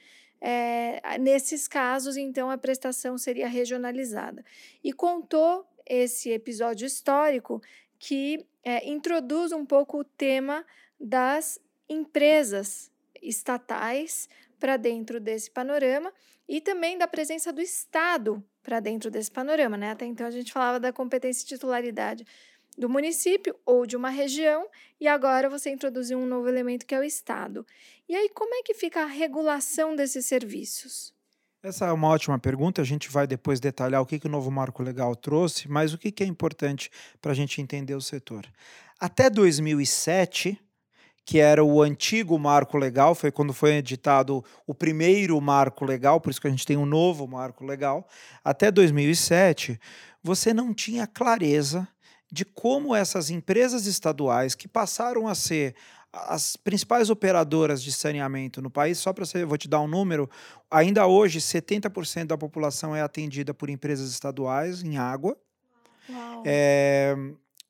é, 0.40 1.18
nesses 1.18 1.66
casos, 1.66 2.18
então, 2.18 2.50
a 2.50 2.58
prestação 2.58 3.16
seria 3.16 3.48
regionalizada. 3.48 4.44
E 4.82 4.92
contou 4.92 5.66
esse 5.86 6.30
episódio 6.30 6.86
histórico 6.86 7.62
que 7.98 8.44
é, 8.62 8.86
introduz 8.86 9.52
um 9.52 9.64
pouco 9.64 10.00
o 10.00 10.04
tema 10.04 10.66
das 11.00 11.58
empresas 11.88 12.90
estatais 13.22 14.28
para 14.60 14.76
dentro 14.76 15.18
desse 15.18 15.50
panorama 15.50 16.12
e 16.46 16.60
também 16.60 16.98
da 16.98 17.08
presença 17.08 17.50
do 17.52 17.62
Estado 17.62 18.44
para 18.62 18.80
dentro 18.80 19.10
desse 19.10 19.30
panorama. 19.30 19.76
Né? 19.76 19.90
Até 19.90 20.04
então, 20.04 20.26
a 20.26 20.30
gente 20.30 20.52
falava 20.52 20.78
da 20.78 20.92
competência 20.92 21.42
e 21.44 21.46
titularidade 21.46 22.26
do 22.76 22.88
município 22.88 23.54
ou 23.64 23.86
de 23.86 23.96
uma 23.96 24.10
região, 24.10 24.66
e 25.00 25.06
agora 25.06 25.48
você 25.48 25.70
introduziu 25.70 26.18
um 26.18 26.26
novo 26.26 26.48
elemento 26.48 26.86
que 26.86 26.94
é 26.94 26.98
o 26.98 27.04
Estado. 27.04 27.66
E 28.08 28.14
aí, 28.14 28.28
como 28.28 28.54
é 28.54 28.62
que 28.62 28.74
fica 28.74 29.02
a 29.02 29.06
regulação 29.06 29.94
desses 29.96 30.26
serviços? 30.26 31.14
Essa 31.62 31.86
é 31.86 31.92
uma 31.92 32.08
ótima 32.08 32.38
pergunta. 32.38 32.82
A 32.82 32.84
gente 32.84 33.08
vai 33.10 33.26
depois 33.26 33.58
detalhar 33.58 34.02
o 34.02 34.06
que, 34.06 34.18
que 34.18 34.26
o 34.26 34.30
novo 34.30 34.50
marco 34.50 34.82
legal 34.82 35.16
trouxe, 35.16 35.66
mas 35.66 35.94
o 35.94 35.98
que, 35.98 36.12
que 36.12 36.22
é 36.22 36.26
importante 36.26 36.90
para 37.22 37.32
a 37.32 37.34
gente 37.34 37.62
entender 37.62 37.94
o 37.94 38.02
setor. 38.02 38.46
Até 39.00 39.30
2007, 39.30 40.60
que 41.24 41.38
era 41.38 41.64
o 41.64 41.80
antigo 41.80 42.38
marco 42.38 42.76
legal, 42.76 43.14
foi 43.14 43.32
quando 43.32 43.54
foi 43.54 43.76
editado 43.76 44.44
o 44.66 44.74
primeiro 44.74 45.40
marco 45.40 45.86
legal, 45.86 46.20
por 46.20 46.30
isso 46.30 46.40
que 46.40 46.46
a 46.46 46.50
gente 46.50 46.66
tem 46.66 46.76
um 46.76 46.84
novo 46.84 47.26
marco 47.26 47.64
legal. 47.64 48.06
Até 48.44 48.70
2007, 48.70 49.80
você 50.22 50.52
não 50.52 50.74
tinha 50.74 51.06
clareza 51.06 51.88
de 52.34 52.44
como 52.44 52.96
essas 52.96 53.30
empresas 53.30 53.86
estaduais 53.86 54.56
que 54.56 54.66
passaram 54.66 55.28
a 55.28 55.36
ser 55.36 55.76
as 56.12 56.56
principais 56.56 57.08
operadoras 57.08 57.80
de 57.80 57.92
saneamento 57.92 58.60
no 58.60 58.68
país, 58.68 58.98
só 58.98 59.12
para 59.12 59.24
você, 59.24 59.44
vou 59.44 59.56
te 59.56 59.68
dar 59.68 59.80
um 59.80 59.86
número, 59.86 60.28
ainda 60.68 61.06
hoje 61.06 61.38
70% 61.38 62.26
da 62.26 62.36
população 62.36 62.94
é 62.94 63.02
atendida 63.02 63.54
por 63.54 63.70
empresas 63.70 64.10
estaduais 64.10 64.82
em 64.82 64.96
água. 64.96 65.36
É, 66.44 67.14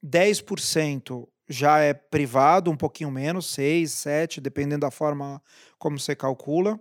10% 0.02 1.28
já 1.46 1.80
é 1.80 1.92
privado, 1.92 2.70
um 2.70 2.76
pouquinho 2.76 3.10
menos, 3.10 3.52
6, 3.52 3.92
7, 3.92 4.40
dependendo 4.40 4.80
da 4.80 4.90
forma 4.90 5.42
como 5.78 5.98
você 5.98 6.16
calcula. 6.16 6.80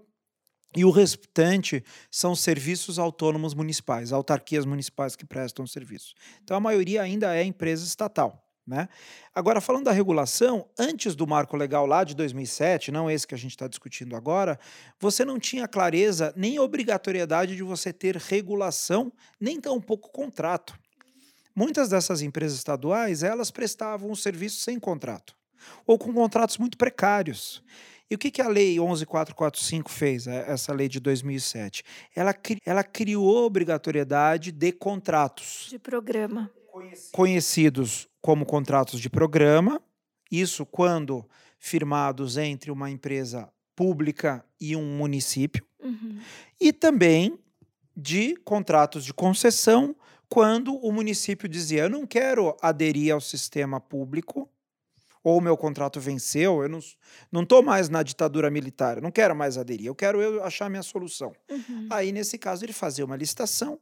E 0.75 0.83
o 0.83 0.91
restante 0.91 1.83
são 2.09 2.35
serviços 2.35 2.97
autônomos 2.97 3.53
municipais, 3.53 4.11
autarquias 4.11 4.65
municipais 4.65 5.15
que 5.15 5.25
prestam 5.25 5.67
serviço. 5.67 6.13
Então 6.43 6.57
a 6.57 6.59
maioria 6.59 7.01
ainda 7.01 7.35
é 7.35 7.43
empresa 7.43 7.85
estatal. 7.85 8.43
Né? 8.65 8.87
Agora, 9.35 9.59
falando 9.59 9.85
da 9.85 9.91
regulação, 9.91 10.69
antes 10.79 11.15
do 11.15 11.27
marco 11.27 11.57
legal 11.57 11.85
lá 11.85 12.05
de 12.05 12.15
2007, 12.15 12.91
não 12.91 13.11
esse 13.11 13.27
que 13.27 13.35
a 13.35 13.37
gente 13.37 13.51
está 13.51 13.67
discutindo 13.67 14.15
agora, 14.15 14.57
você 14.97 15.25
não 15.25 15.37
tinha 15.37 15.67
clareza 15.67 16.33
nem 16.35 16.59
obrigatoriedade 16.59 17.57
de 17.57 17.63
você 17.63 17.91
ter 17.91 18.15
regulação, 18.15 19.11
nem 19.37 19.59
tão 19.59 19.81
pouco 19.81 20.09
contrato. 20.11 20.79
Muitas 21.53 21.89
dessas 21.89 22.21
empresas 22.21 22.57
estaduais, 22.57 23.21
elas 23.21 23.51
prestavam 23.51 24.09
o 24.09 24.15
serviço 24.15 24.61
sem 24.61 24.79
contrato, 24.79 25.35
ou 25.85 25.99
com 25.99 26.13
contratos 26.13 26.57
muito 26.57 26.77
precários. 26.77 27.61
E 28.13 28.15
o 28.15 28.19
que, 28.19 28.29
que 28.29 28.43
a 28.43 28.47
Lei 28.47 28.79
11445 28.79 29.89
fez, 29.89 30.27
é, 30.27 30.45
essa 30.47 30.71
lei 30.71 30.87
de 30.87 30.99
2007? 30.99 31.83
Ela, 32.15 32.35
ela 32.63 32.83
criou 32.83 33.43
obrigatoriedade 33.43 34.51
de 34.51 34.71
contratos. 34.71 35.65
De 35.67 35.79
programa. 35.79 36.51
Conhecidos 37.11 38.07
como 38.21 38.45
contratos 38.45 38.99
de 38.99 39.09
programa, 39.09 39.81
isso 40.31 40.63
quando 40.63 41.27
firmados 41.57 42.37
entre 42.37 42.69
uma 42.69 42.91
empresa 42.91 43.51
pública 43.75 44.45
e 44.61 44.75
um 44.75 44.95
município, 44.95 45.65
uhum. 45.83 46.19
e 46.61 46.71
também 46.71 47.39
de 47.97 48.35
contratos 48.45 49.05
de 49.05 49.13
concessão, 49.13 49.95
quando 50.29 50.75
o 50.75 50.91
município 50.91 51.49
dizia: 51.49 51.83
Eu 51.83 51.89
não 51.89 52.05
quero 52.05 52.55
aderir 52.61 53.11
ao 53.11 53.21
sistema 53.21 53.79
público, 53.79 54.47
ou 55.23 55.37
o 55.37 55.41
meu 55.41 55.55
contrato 55.55 55.99
venceu, 55.99 56.61
eu 56.61 56.69
não 57.31 57.43
estou 57.43 57.63
mais 57.63 57.87
na 57.87 58.03
ditadura 58.03 58.51
militar, 58.51 59.01
não 59.01 59.11
quero 59.11 59.35
mais 59.35 59.57
aderir, 59.57 59.87
eu 59.87 59.95
quero 59.95 60.21
eu 60.21 60.43
achar 60.43 60.69
minha 60.69 60.83
solução. 60.83 61.33
Uhum. 61.49 61.87
Aí, 61.89 62.11
nesse 62.11 62.37
caso, 62.37 62.65
ele 62.65 62.73
fazia 62.73 63.05
uma 63.05 63.15
licitação 63.15 63.79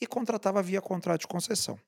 e 0.00 0.06
contratava 0.06 0.62
via 0.62 0.80
contrato 0.80 1.22
de 1.22 1.26
concessão. 1.26 1.78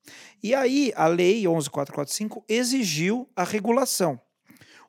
E 0.42 0.54
aí, 0.54 0.92
a 0.96 1.06
Lei 1.06 1.46
11445 1.46 2.44
exigiu 2.48 3.28
a 3.36 3.44
regulação. 3.44 4.20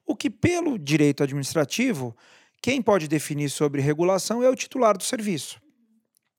O 0.06 0.16
que, 0.16 0.30
pelo 0.30 0.80
direito 0.80 1.22
administrativo, 1.22 2.16
quem 2.62 2.82
pode 2.82 3.08
definir 3.08 3.50
sobre 3.50 3.82
regulação 3.82 4.42
é 4.42 4.50
o 4.50 4.56
titular 4.56 4.98
do 4.98 5.04
serviço. 5.04 5.62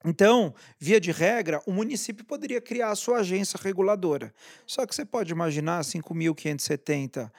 Então, 0.04 0.54
via 0.78 1.00
de 1.00 1.10
regra, 1.10 1.60
o 1.66 1.72
município 1.72 2.24
poderia 2.24 2.60
criar 2.60 2.90
a 2.90 2.96
sua 2.96 3.18
agência 3.18 3.58
reguladora. 3.60 4.32
Só 4.66 4.86
que 4.86 4.94
você 4.94 5.04
pode 5.04 5.32
imaginar 5.32 5.82
5.570 5.82 7.30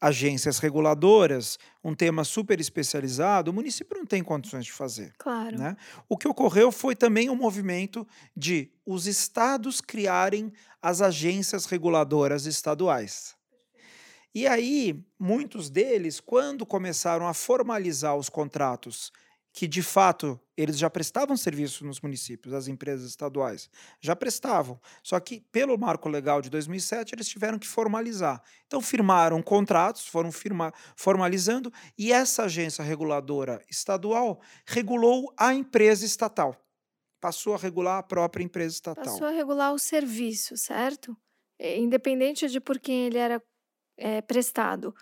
agências 0.00 0.58
reguladoras, 0.58 1.58
um 1.82 1.94
tema 1.94 2.24
super 2.24 2.60
especializado, 2.60 3.50
o 3.50 3.54
município 3.54 3.96
não 3.96 4.06
tem 4.06 4.22
condições 4.22 4.64
de 4.64 4.72
fazer. 4.72 5.12
Claro. 5.18 5.58
Né? 5.58 5.76
O 6.08 6.16
que 6.16 6.28
ocorreu 6.28 6.70
foi 6.70 6.94
também 6.94 7.30
um 7.30 7.36
movimento 7.36 8.06
de 8.36 8.70
os 8.84 9.06
estados 9.06 9.80
criarem 9.80 10.52
as 10.80 11.00
agências 11.00 11.66
reguladoras 11.66 12.46
estaduais. 12.46 13.34
E 14.34 14.46
aí, 14.46 15.02
muitos 15.18 15.70
deles, 15.70 16.20
quando 16.20 16.66
começaram 16.66 17.26
a 17.26 17.32
formalizar 17.32 18.14
os 18.16 18.28
contratos 18.28 19.10
que 19.56 19.66
de 19.66 19.82
fato 19.82 20.38
eles 20.54 20.78
já 20.78 20.90
prestavam 20.90 21.34
serviço 21.34 21.82
nos 21.82 21.98
municípios, 22.02 22.52
as 22.52 22.68
empresas 22.68 23.08
estaduais, 23.08 23.70
já 23.98 24.14
prestavam. 24.14 24.78
Só 25.02 25.18
que 25.18 25.40
pelo 25.50 25.78
marco 25.78 26.10
legal 26.10 26.42
de 26.42 26.50
2007 26.50 27.14
eles 27.14 27.26
tiveram 27.26 27.58
que 27.58 27.66
formalizar. 27.66 28.42
Então 28.66 28.82
firmaram 28.82 29.42
contratos, 29.42 30.06
foram 30.06 30.30
firma, 30.30 30.74
formalizando 30.94 31.72
e 31.96 32.12
essa 32.12 32.44
agência 32.44 32.84
reguladora 32.84 33.64
estadual 33.66 34.42
regulou 34.66 35.32
a 35.38 35.54
empresa 35.54 36.04
estatal. 36.04 36.54
Passou 37.18 37.54
a 37.54 37.58
regular 37.58 38.00
a 38.00 38.02
própria 38.02 38.44
empresa 38.44 38.74
estatal. 38.74 39.04
Passou 39.04 39.26
a 39.26 39.30
regular 39.30 39.72
o 39.72 39.78
serviço, 39.78 40.54
certo? 40.58 41.16
Independente 41.58 42.46
de 42.46 42.60
por 42.60 42.78
quem 42.78 43.06
ele 43.06 43.16
era 43.16 43.42
é, 43.96 44.20
prestado. 44.20 44.94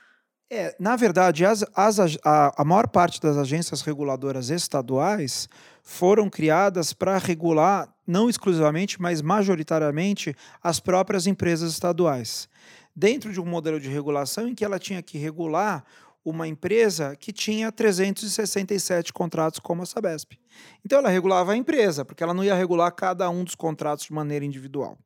É, 0.56 0.72
na 0.78 0.94
verdade, 0.94 1.44
as, 1.44 1.64
as, 1.74 1.98
a, 2.24 2.62
a 2.62 2.64
maior 2.64 2.86
parte 2.86 3.20
das 3.20 3.36
agências 3.36 3.80
reguladoras 3.80 4.50
estaduais 4.50 5.48
foram 5.82 6.30
criadas 6.30 6.92
para 6.92 7.18
regular, 7.18 7.92
não 8.06 8.30
exclusivamente, 8.30 9.02
mas 9.02 9.20
majoritariamente, 9.20 10.32
as 10.62 10.78
próprias 10.78 11.26
empresas 11.26 11.72
estaduais. 11.72 12.48
Dentro 12.94 13.32
de 13.32 13.40
um 13.40 13.44
modelo 13.44 13.80
de 13.80 13.88
regulação 13.88 14.46
em 14.46 14.54
que 14.54 14.64
ela 14.64 14.78
tinha 14.78 15.02
que 15.02 15.18
regular 15.18 15.84
uma 16.24 16.46
empresa 16.46 17.16
que 17.16 17.32
tinha 17.32 17.72
367 17.72 19.12
contratos 19.12 19.58
como 19.58 19.82
a 19.82 19.86
Sabesp. 19.86 20.38
Então 20.84 21.00
ela 21.00 21.08
regulava 21.08 21.50
a 21.50 21.56
empresa, 21.56 22.04
porque 22.04 22.22
ela 22.22 22.32
não 22.32 22.44
ia 22.44 22.54
regular 22.54 22.92
cada 22.92 23.28
um 23.28 23.42
dos 23.42 23.56
contratos 23.56 24.04
de 24.04 24.12
maneira 24.12 24.44
individual. 24.44 24.96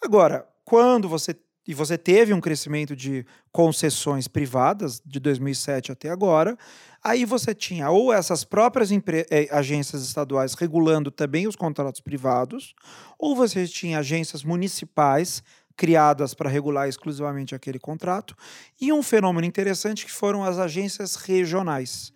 Agora, 0.00 0.46
quando 0.64 1.08
você 1.08 1.34
e 1.66 1.72
você 1.72 1.96
teve 1.96 2.32
um 2.32 2.40
crescimento 2.40 2.94
de 2.94 3.24
concessões 3.50 4.28
privadas 4.28 5.00
de 5.04 5.18
2007 5.18 5.92
até 5.92 6.10
agora, 6.10 6.56
aí 7.02 7.24
você 7.24 7.54
tinha 7.54 7.90
ou 7.90 8.12
essas 8.12 8.44
próprias 8.44 8.90
eh, 8.90 9.48
agências 9.50 10.02
estaduais 10.02 10.54
regulando 10.54 11.10
também 11.10 11.46
os 11.46 11.56
contratos 11.56 12.00
privados, 12.00 12.74
ou 13.18 13.34
você 13.34 13.66
tinha 13.66 13.98
agências 13.98 14.44
municipais 14.44 15.42
criadas 15.76 16.34
para 16.34 16.48
regular 16.48 16.88
exclusivamente 16.88 17.54
aquele 17.54 17.78
contrato, 17.78 18.36
e 18.80 18.92
um 18.92 19.02
fenômeno 19.02 19.46
interessante 19.46 20.04
que 20.04 20.12
foram 20.12 20.44
as 20.44 20.58
agências 20.58 21.16
regionais 21.16 22.12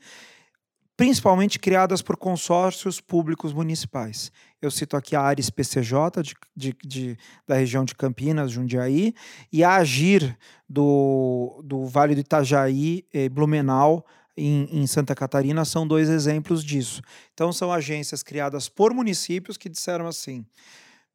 principalmente 0.98 1.60
criadas 1.60 2.02
por 2.02 2.16
consórcios 2.16 3.00
públicos 3.00 3.52
municipais. 3.52 4.32
Eu 4.60 4.68
cito 4.68 4.96
aqui 4.96 5.14
a 5.14 5.20
Ares 5.20 5.48
PCJ, 5.48 6.24
de, 6.24 6.34
de, 6.56 6.76
de, 6.84 7.16
da 7.46 7.54
região 7.54 7.84
de 7.84 7.94
Campinas, 7.94 8.50
Jundiaí, 8.50 9.14
e 9.52 9.62
a 9.62 9.76
Agir, 9.76 10.36
do, 10.68 11.62
do 11.64 11.86
Vale 11.86 12.16
do 12.16 12.20
Itajaí, 12.20 13.06
eh, 13.14 13.28
Blumenau, 13.28 14.04
em, 14.36 14.68
em, 14.72 14.86
Santa 14.88 15.14
Catarina, 15.14 15.64
são 15.64 15.86
dois 15.86 16.08
exemplos 16.08 16.64
disso. 16.64 17.00
Então, 17.32 17.52
são 17.52 17.72
agências 17.72 18.24
criadas 18.24 18.68
por 18.68 18.92
municípios 18.92 19.56
que 19.56 19.68
disseram 19.68 20.08
assim: 20.08 20.44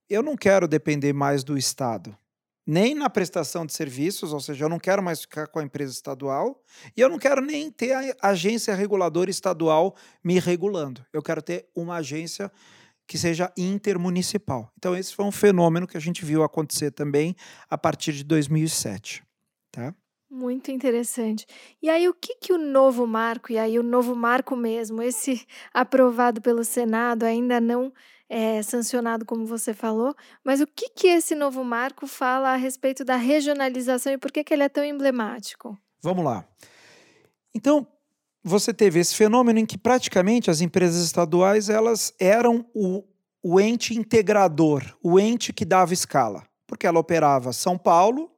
eu 0.10 0.24
não 0.24 0.38
quero 0.38 0.66
depender 0.66 1.12
mais 1.12 1.44
do 1.44 1.58
Estado, 1.58 2.18
nem 2.66 2.96
na 2.96 3.10
prestação 3.10 3.66
de 3.66 3.74
serviços, 3.74 4.34
ou 4.34 4.40
seja, 4.40 4.66
eu 4.66 4.70
não 4.70 4.80
quero 4.80 5.04
mais 5.04 5.22
ficar 5.22 5.48
com 5.48 5.60
a 5.60 5.64
empresa 5.64 5.92
estadual, 5.92 6.62
e 6.96 7.02
eu 7.02 7.10
não 7.10 7.20
quero 7.20 7.42
nem 7.42 7.70
ter 7.70 7.94
a 7.94 8.30
agência 8.30 8.74
reguladora 8.74 9.30
estadual 9.30 9.96
me 10.24 10.40
regulando. 10.40 11.06
Eu 11.12 11.22
quero 11.22 11.42
ter 11.42 11.68
uma 11.76 11.98
agência 11.98 12.52
que 13.06 13.18
seja 13.18 13.52
intermunicipal. 13.58 14.72
Então, 14.78 14.96
esse 14.96 15.14
foi 15.14 15.26
um 15.26 15.32
fenômeno 15.32 15.86
que 15.86 15.98
a 15.98 16.00
gente 16.00 16.24
viu 16.24 16.44
acontecer 16.44 16.92
também 16.92 17.36
a 17.70 17.78
partir 17.78 18.14
de 18.14 18.24
2007. 18.24 19.24
Tá? 19.72 19.94
Muito 20.30 20.72
interessante. 20.72 21.46
E 21.82 21.90
aí, 21.90 22.08
o 22.08 22.14
que, 22.14 22.36
que 22.36 22.54
o 22.54 22.58
novo 22.58 23.06
marco, 23.06 23.52
e 23.52 23.58
aí 23.58 23.78
o 23.78 23.84
novo 23.84 24.16
marco 24.16 24.56
mesmo, 24.56 25.02
esse 25.02 25.46
aprovado 25.74 26.42
pelo 26.42 26.64
Senado, 26.64 27.24
ainda 27.24 27.60
não 27.60 27.94
é, 28.34 28.64
sancionado, 28.64 29.26
como 29.26 29.46
você 29.46 29.76
falou, 29.76 30.16
mas 30.44 30.60
o 30.60 30.66
que, 30.66 30.90
que 30.90 31.08
esse 31.08 31.36
novo 31.36 31.64
marco 31.64 32.08
fala 32.08 32.50
a 32.50 32.56
respeito 32.56 33.06
da 33.06 33.16
regionalização 33.16 34.12
e 34.12 34.18
por 34.18 34.32
que, 34.32 34.44
que 34.44 34.52
ele 34.52 34.64
é 34.64 34.70
tão 34.70 34.84
emblemático? 34.84 35.78
Vamos 36.02 36.26
lá. 36.26 36.44
Então, 37.54 37.86
você 38.44 38.74
teve 38.74 39.00
esse 39.00 39.14
fenômeno 39.14 39.60
em 39.60 39.68
que 39.68 39.78
praticamente 39.78 40.50
as 40.50 40.62
empresas 40.62 41.06
estaduais 41.06 41.70
elas 41.70 42.12
eram 42.20 42.66
o, 42.74 43.04
o 43.44 43.62
ente 43.62 43.96
integrador, 43.96 44.84
o 45.04 45.20
ente 45.20 45.54
que 45.54 45.64
dava 45.64 45.94
escala, 45.94 46.44
porque 46.66 46.88
ela 46.88 46.98
operava 46.98 47.54
São 47.54 47.78
Paulo, 47.78 48.32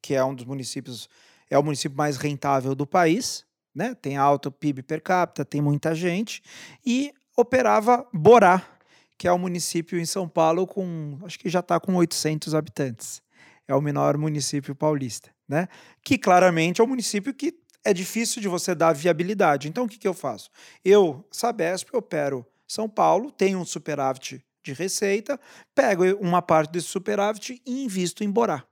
que 0.00 0.14
é 0.14 0.24
um 0.24 0.34
dos 0.34 0.46
municípios, 0.46 1.06
é 1.50 1.58
o 1.58 1.62
município 1.62 1.98
mais 1.98 2.16
rentável 2.16 2.74
do 2.74 2.86
país, 2.86 3.44
né? 3.74 3.94
Tem 3.94 4.16
alto 4.16 4.50
PIB 4.50 4.82
per 4.84 5.02
capita, 5.02 5.44
tem 5.44 5.60
muita 5.60 5.94
gente, 5.94 6.42
e 6.84 7.12
operava 7.36 8.08
Borá, 8.10 8.77
que 9.18 9.26
é 9.26 9.32
um 9.32 9.38
município 9.38 9.98
em 9.98 10.06
São 10.06 10.28
Paulo 10.28 10.64
com, 10.64 11.18
acho 11.24 11.38
que 11.38 11.50
já 11.50 11.58
está 11.58 11.80
com 11.80 11.96
800 11.96 12.54
habitantes. 12.54 13.20
É 13.66 13.74
o 13.74 13.82
menor 13.82 14.16
município 14.16 14.74
paulista, 14.74 15.30
né? 15.46 15.68
Que 16.02 16.16
claramente 16.16 16.80
é 16.80 16.84
um 16.84 16.86
município 16.86 17.34
que 17.34 17.52
é 17.84 17.92
difícil 17.92 18.40
de 18.40 18.48
você 18.48 18.74
dar 18.74 18.92
viabilidade. 18.92 19.68
Então, 19.68 19.84
o 19.84 19.88
que, 19.88 19.98
que 19.98 20.06
eu 20.06 20.14
faço? 20.14 20.48
Eu, 20.84 21.26
Sabesp, 21.32 21.94
opero 21.94 22.46
São 22.66 22.88
Paulo, 22.88 23.32
tenho 23.32 23.58
um 23.58 23.64
superávit 23.64 24.42
de 24.62 24.72
receita, 24.72 25.38
pego 25.74 26.04
uma 26.20 26.40
parte 26.40 26.70
desse 26.70 26.86
superávit 26.86 27.60
e 27.66 27.84
invisto 27.84 28.22
em 28.22 28.30
Borá. 28.30 28.64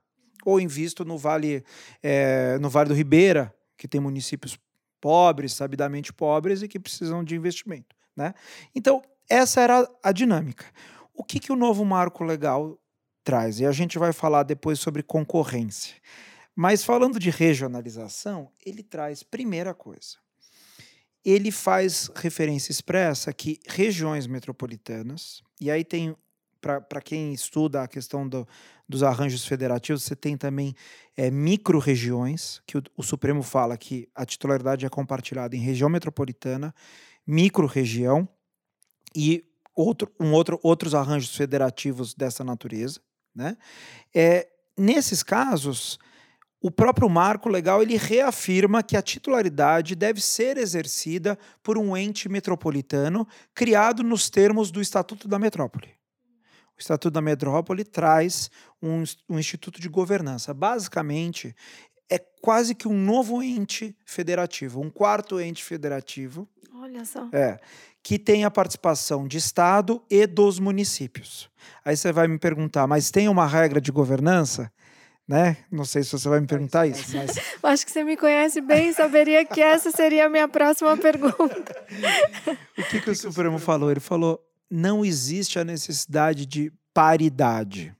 Ou 0.45 0.61
invisto 0.61 1.03
no 1.03 1.17
Vale, 1.17 1.63
é, 2.01 2.57
no 2.59 2.69
vale 2.69 2.87
do 2.87 2.95
Ribeira, 2.95 3.53
que 3.77 3.87
tem 3.87 3.99
municípios 3.99 4.57
pobres, 5.01 5.53
sabidamente 5.53 6.13
pobres 6.13 6.61
e 6.61 6.67
que 6.67 6.79
precisam 6.79 7.23
de 7.23 7.35
investimento. 7.35 7.96
Né? 8.17 8.33
Então, 8.73 9.01
essa 9.29 9.61
era 9.61 9.87
a 10.03 10.11
dinâmica. 10.11 10.65
O 11.13 11.23
que, 11.23 11.39
que 11.39 11.51
o 11.51 11.55
novo 11.55 11.85
marco 11.85 12.23
legal 12.23 12.77
traz? 13.23 13.59
E 13.59 13.65
a 13.65 13.71
gente 13.71 13.99
vai 13.99 14.11
falar 14.11 14.43
depois 14.43 14.79
sobre 14.79 15.03
concorrência. 15.03 15.95
Mas 16.55 16.83
falando 16.83 17.19
de 17.19 17.29
regionalização, 17.29 18.49
ele 18.65 18.81
traz 18.81 19.21
primeira 19.21 19.75
coisa. 19.75 20.17
Ele 21.23 21.51
faz 21.51 22.09
referência 22.15 22.71
expressa 22.71 23.31
que 23.31 23.59
regiões 23.67 24.25
metropolitanas, 24.25 25.43
e 25.61 25.69
aí 25.69 25.83
tem, 25.83 26.15
para 26.61 27.01
quem 27.01 27.33
estuda 27.33 27.83
a 27.83 27.87
questão 27.87 28.27
do, 28.27 28.47
dos 28.87 29.03
arranjos 29.03 29.45
federativos, 29.45 30.03
você 30.03 30.15
tem 30.15 30.37
também 30.37 30.73
é, 31.15 31.29
micro-regiões, 31.29 32.61
que 32.65 32.77
o, 32.77 32.83
o 32.95 33.03
Supremo 33.03 33.43
fala 33.43 33.77
que 33.77 34.07
a 34.15 34.25
titularidade 34.25 34.85
é 34.85 34.89
compartilhada 34.89 35.55
em 35.55 35.59
região 35.59 35.89
metropolitana, 35.89 36.73
micro-região, 37.27 38.27
e 39.15 39.43
outro, 39.75 40.11
um 40.19 40.31
outro, 40.31 40.59
outros 40.63 40.95
arranjos 40.95 41.35
federativos 41.35 42.13
dessa 42.13 42.43
natureza. 42.43 42.99
Né? 43.35 43.57
É, 44.13 44.47
nesses 44.77 45.21
casos, 45.21 45.99
o 46.61 46.71
próprio 46.71 47.07
marco 47.09 47.49
legal 47.49 47.81
ele 47.81 47.97
reafirma 47.97 48.81
que 48.81 48.97
a 48.97 49.01
titularidade 49.01 49.95
deve 49.95 50.21
ser 50.21 50.57
exercida 50.57 51.37
por 51.61 51.77
um 51.77 51.95
ente 51.95 52.27
metropolitano 52.27 53.27
criado 53.53 54.03
nos 54.03 54.29
termos 54.29 54.71
do 54.71 54.81
Estatuto 54.81 55.27
da 55.27 55.37
Metrópole. 55.37 55.89
O 56.75 56.79
Estatuto 56.79 57.11
da 57.11 57.21
Metrópole 57.21 57.83
traz 57.83 58.51
um, 58.81 59.03
um 59.27 59.39
instituto 59.39 59.81
de 59.81 59.89
governança. 59.89 60.53
Basicamente, 60.53 61.55
é 62.09 62.19
quase 62.19 62.75
que 62.75 62.87
um 62.87 62.93
novo 62.93 63.41
ente 63.41 63.97
federativo, 64.05 64.79
um 64.79 64.89
quarto 64.89 65.39
ente 65.39 65.63
federativo. 65.63 66.47
Olha 66.87 67.03
só. 67.03 67.27
É, 67.33 67.59
que 68.01 68.17
tem 68.17 68.45
a 68.45 68.51
participação 68.51 69.27
de 69.27 69.37
Estado 69.37 70.01
e 70.09 70.25
dos 70.25 70.57
municípios. 70.57 71.49
Aí 71.83 71.97
você 71.97 72.13
vai 72.13 72.29
me 72.29 72.39
perguntar, 72.39 72.87
mas 72.87 73.11
tem 73.11 73.27
uma 73.27 73.45
regra 73.45 73.81
de 73.81 73.91
governança? 73.91 74.71
Né? 75.27 75.57
Não 75.69 75.83
sei 75.83 76.03
se 76.03 76.13
você 76.13 76.29
vai 76.29 76.39
me 76.39 76.47
perguntar 76.47 76.87
isso. 76.87 77.17
Mas... 77.17 77.37
Acho 77.61 77.85
que 77.85 77.91
você 77.91 78.05
me 78.05 78.15
conhece 78.15 78.61
bem, 78.61 78.93
saberia 78.93 79.43
que 79.43 79.59
essa 79.59 79.91
seria 79.91 80.27
a 80.27 80.29
minha 80.29 80.47
próxima 80.47 80.95
pergunta. 80.95 81.85
o 82.79 82.83
que, 82.83 83.01
que 83.01 83.09
o 83.09 83.15
Supremo 83.15 83.59
falou? 83.59 83.91
Ele 83.91 83.99
falou: 83.99 84.41
não 84.71 85.03
existe 85.03 85.59
a 85.59 85.65
necessidade 85.65 86.45
de 86.45 86.71
paridade. 86.93 87.93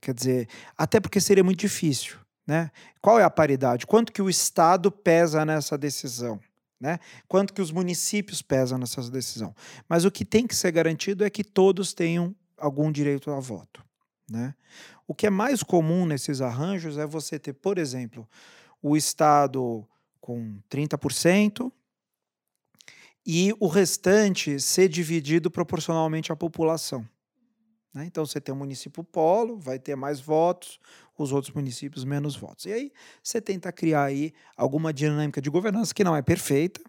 Quer 0.00 0.14
dizer, 0.14 0.48
até 0.78 0.98
porque 0.98 1.20
seria 1.20 1.44
muito 1.44 1.60
difícil. 1.60 2.16
Né? 2.46 2.70
Qual 3.02 3.20
é 3.20 3.24
a 3.24 3.30
paridade? 3.30 3.86
Quanto 3.86 4.10
que 4.10 4.22
o 4.22 4.30
Estado 4.30 4.90
pesa 4.90 5.44
nessa 5.44 5.76
decisão? 5.76 6.40
Né? 6.80 6.98
Quanto 7.28 7.54
que 7.54 7.62
os 7.62 7.70
municípios 7.70 8.42
pesam 8.42 8.78
nessa 8.78 9.08
decisão. 9.10 9.54
Mas 9.88 10.04
o 10.04 10.10
que 10.10 10.24
tem 10.24 10.46
que 10.46 10.54
ser 10.54 10.72
garantido 10.72 11.24
é 11.24 11.30
que 11.30 11.44
todos 11.44 11.94
tenham 11.94 12.34
algum 12.58 12.90
direito 12.90 13.30
a 13.30 13.40
voto. 13.40 13.84
Né? 14.28 14.54
O 15.06 15.14
que 15.14 15.26
é 15.26 15.30
mais 15.30 15.62
comum 15.62 16.06
nesses 16.06 16.40
arranjos 16.40 16.98
é 16.98 17.06
você 17.06 17.38
ter, 17.38 17.52
por 17.52 17.78
exemplo, 17.78 18.28
o 18.82 18.96
Estado 18.96 19.86
com 20.20 20.58
30% 20.70 21.70
e 23.26 23.54
o 23.58 23.66
restante 23.66 24.60
ser 24.60 24.88
dividido 24.88 25.50
proporcionalmente 25.50 26.32
à 26.32 26.36
população. 26.36 27.06
Né? 27.94 28.04
Então 28.06 28.26
você 28.26 28.40
tem 28.40 28.52
um 28.52 28.58
município 28.58 29.04
polo, 29.04 29.56
vai 29.56 29.78
ter 29.78 29.94
mais 29.94 30.20
votos, 30.20 30.80
os 31.16 31.32
outros 31.32 31.54
municípios 31.54 32.04
menos 32.04 32.34
votos. 32.34 32.66
E 32.66 32.72
aí 32.72 32.92
você 33.22 33.40
tenta 33.40 33.70
criar 33.72 34.04
aí 34.04 34.32
alguma 34.56 34.92
dinâmica 34.92 35.40
de 35.40 35.48
governança 35.48 35.94
que 35.94 36.02
não 36.02 36.16
é 36.16 36.20
perfeita, 36.20 36.80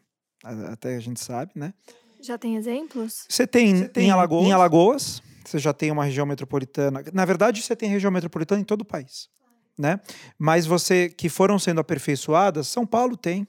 até 0.71 0.95
a 0.95 0.99
gente 0.99 1.23
sabe, 1.23 1.51
né? 1.55 1.73
Já 2.19 2.37
tem 2.37 2.55
exemplos? 2.55 3.25
Você 3.29 3.45
tem, 3.45 3.75
você 3.75 3.87
tem 3.87 4.07
em, 4.07 4.11
Alagoas, 4.11 4.47
em 4.47 4.51
Alagoas, 4.51 5.23
você 5.45 5.59
já 5.59 5.71
tem 5.71 5.91
uma 5.91 6.03
região 6.03 6.25
metropolitana. 6.25 7.03
Na 7.13 7.23
verdade, 7.23 7.61
você 7.61 7.75
tem 7.75 7.87
região 7.87 8.11
metropolitana 8.11 8.61
em 8.61 8.65
todo 8.65 8.81
o 8.81 8.85
país, 8.85 9.29
né? 9.77 9.99
Mas 10.39 10.65
você 10.65 11.07
que 11.07 11.29
foram 11.29 11.59
sendo 11.59 11.81
aperfeiçoadas, 11.81 12.67
São 12.67 12.85
Paulo 12.85 13.15
tem. 13.15 13.47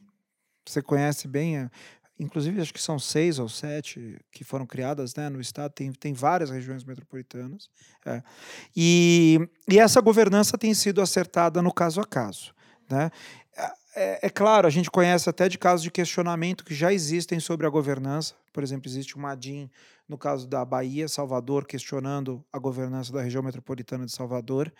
Você 0.68 0.82
conhece 0.82 1.28
bem 1.28 1.58
é, 1.58 1.70
inclusive 2.18 2.60
acho 2.60 2.72
que 2.72 2.82
são 2.82 2.98
seis 2.98 3.38
ou 3.38 3.48
sete 3.48 4.18
que 4.30 4.44
foram 4.44 4.66
criadas 4.66 5.14
né, 5.14 5.28
no 5.28 5.40
estado, 5.40 5.72
tem, 5.72 5.92
tem 5.92 6.12
várias 6.12 6.50
regiões 6.50 6.84
metropolitanas. 6.84 7.68
É. 8.04 8.22
E, 8.74 9.48
e 9.70 9.78
essa 9.78 10.00
governança 10.00 10.56
tem 10.56 10.72
sido 10.74 11.00
acertada 11.00 11.60
no 11.60 11.72
caso 11.72 12.00
a 12.00 12.04
caso. 12.04 12.54
Né? 12.88 13.10
É, 13.94 14.26
é, 14.26 14.30
claro, 14.30 14.66
a 14.66 14.70
gente 14.70 14.90
conhece 14.90 15.28
até 15.28 15.48
de 15.48 15.58
casos 15.58 15.82
de 15.82 15.90
questionamento 15.90 16.64
que 16.64 16.74
já 16.74 16.92
existem 16.92 17.40
sobre 17.40 17.66
a 17.66 17.70
governança. 17.70 18.34
Por 18.52 18.62
exemplo, 18.62 18.88
existe 18.88 19.16
uma 19.16 19.32
ADIM 19.32 19.70
no 20.08 20.16
caso 20.16 20.46
da 20.46 20.64
Bahia, 20.64 21.08
Salvador, 21.08 21.66
questionando 21.66 22.44
a 22.52 22.58
governança 22.58 23.12
da 23.12 23.20
região 23.20 23.42
metropolitana 23.42 24.06
de 24.06 24.12
Salvador. 24.12 24.72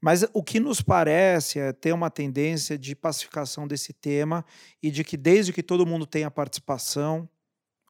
Mas 0.00 0.24
o 0.32 0.42
que 0.42 0.58
nos 0.58 0.82
parece 0.82 1.60
é 1.60 1.72
ter 1.72 1.92
uma 1.92 2.10
tendência 2.10 2.76
de 2.76 2.96
pacificação 2.96 3.66
desse 3.66 3.92
tema 3.92 4.44
e 4.82 4.90
de 4.90 5.04
que 5.04 5.16
desde 5.16 5.52
que 5.52 5.62
todo 5.62 5.86
mundo 5.86 6.04
tenha 6.04 6.30
participação, 6.30 7.28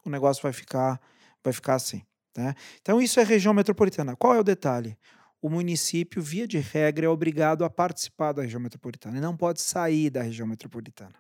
o 0.05 0.11
negócio 0.11 0.42
vai 0.42 0.52
ficar, 0.52 1.00
vai 1.42 1.52
ficar 1.52 1.76
assim. 1.76 2.02
Né? 2.37 2.55
Então, 2.81 3.00
isso 3.00 3.20
é 3.20 3.24
região 3.24 3.55
metropolitana. 3.55 4.16
Qual 4.16 4.35
é 4.35 4.40
o 4.40 4.44
detalhe? 4.44 4.96
O 5.40 5.48
município, 5.48 6.22
via 6.22 6.46
de 6.46 6.59
regra, 6.59 7.07
é 7.07 7.09
obrigado 7.09 7.64
a 7.64 7.70
participar 7.70 8.33
da 8.33 8.42
região 8.42 8.61
metropolitana 8.61 9.18
e 9.18 9.20
não 9.20 9.37
pode 9.37 9.61
sair 9.61 10.11
da 10.11 10.22
região 10.22 10.46
metropolitana. 10.46 11.14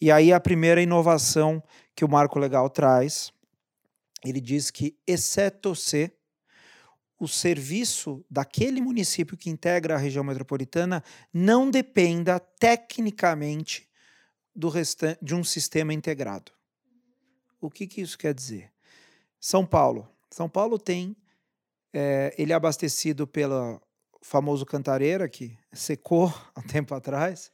E 0.00 0.10
aí 0.10 0.32
a 0.32 0.40
primeira 0.40 0.80
inovação 0.80 1.62
que 1.94 2.04
o 2.04 2.08
marco 2.08 2.38
legal 2.38 2.70
traz 2.70 3.32
ele 4.24 4.40
diz 4.40 4.70
que, 4.70 4.96
exceto 5.06 5.74
se 5.74 6.12
o 7.18 7.28
serviço 7.28 8.24
daquele 8.30 8.80
município 8.80 9.36
que 9.36 9.50
integra 9.50 9.94
a 9.94 9.98
região 9.98 10.24
metropolitana 10.24 11.04
não 11.32 11.70
dependa 11.70 12.40
tecnicamente 12.40 13.88
do 14.54 14.72
de 15.20 15.34
um 15.34 15.44
sistema 15.44 15.92
integrado. 15.92 16.52
O 17.60 17.70
que, 17.70 17.86
que 17.86 18.00
isso 18.00 18.16
quer 18.16 18.32
dizer? 18.32 18.72
São 19.38 19.66
Paulo. 19.66 20.08
São 20.30 20.48
Paulo 20.48 20.78
tem, 20.78 21.14
é, 21.92 22.34
ele 22.38 22.52
é 22.52 22.54
abastecido 22.54 23.26
pelo 23.26 23.80
famoso 24.22 24.64
Cantareira, 24.64 25.28
que 25.28 25.56
secou 25.72 26.32
há 26.54 26.60
um 26.60 26.62
tempo 26.62 26.94
atrás, 26.94 27.52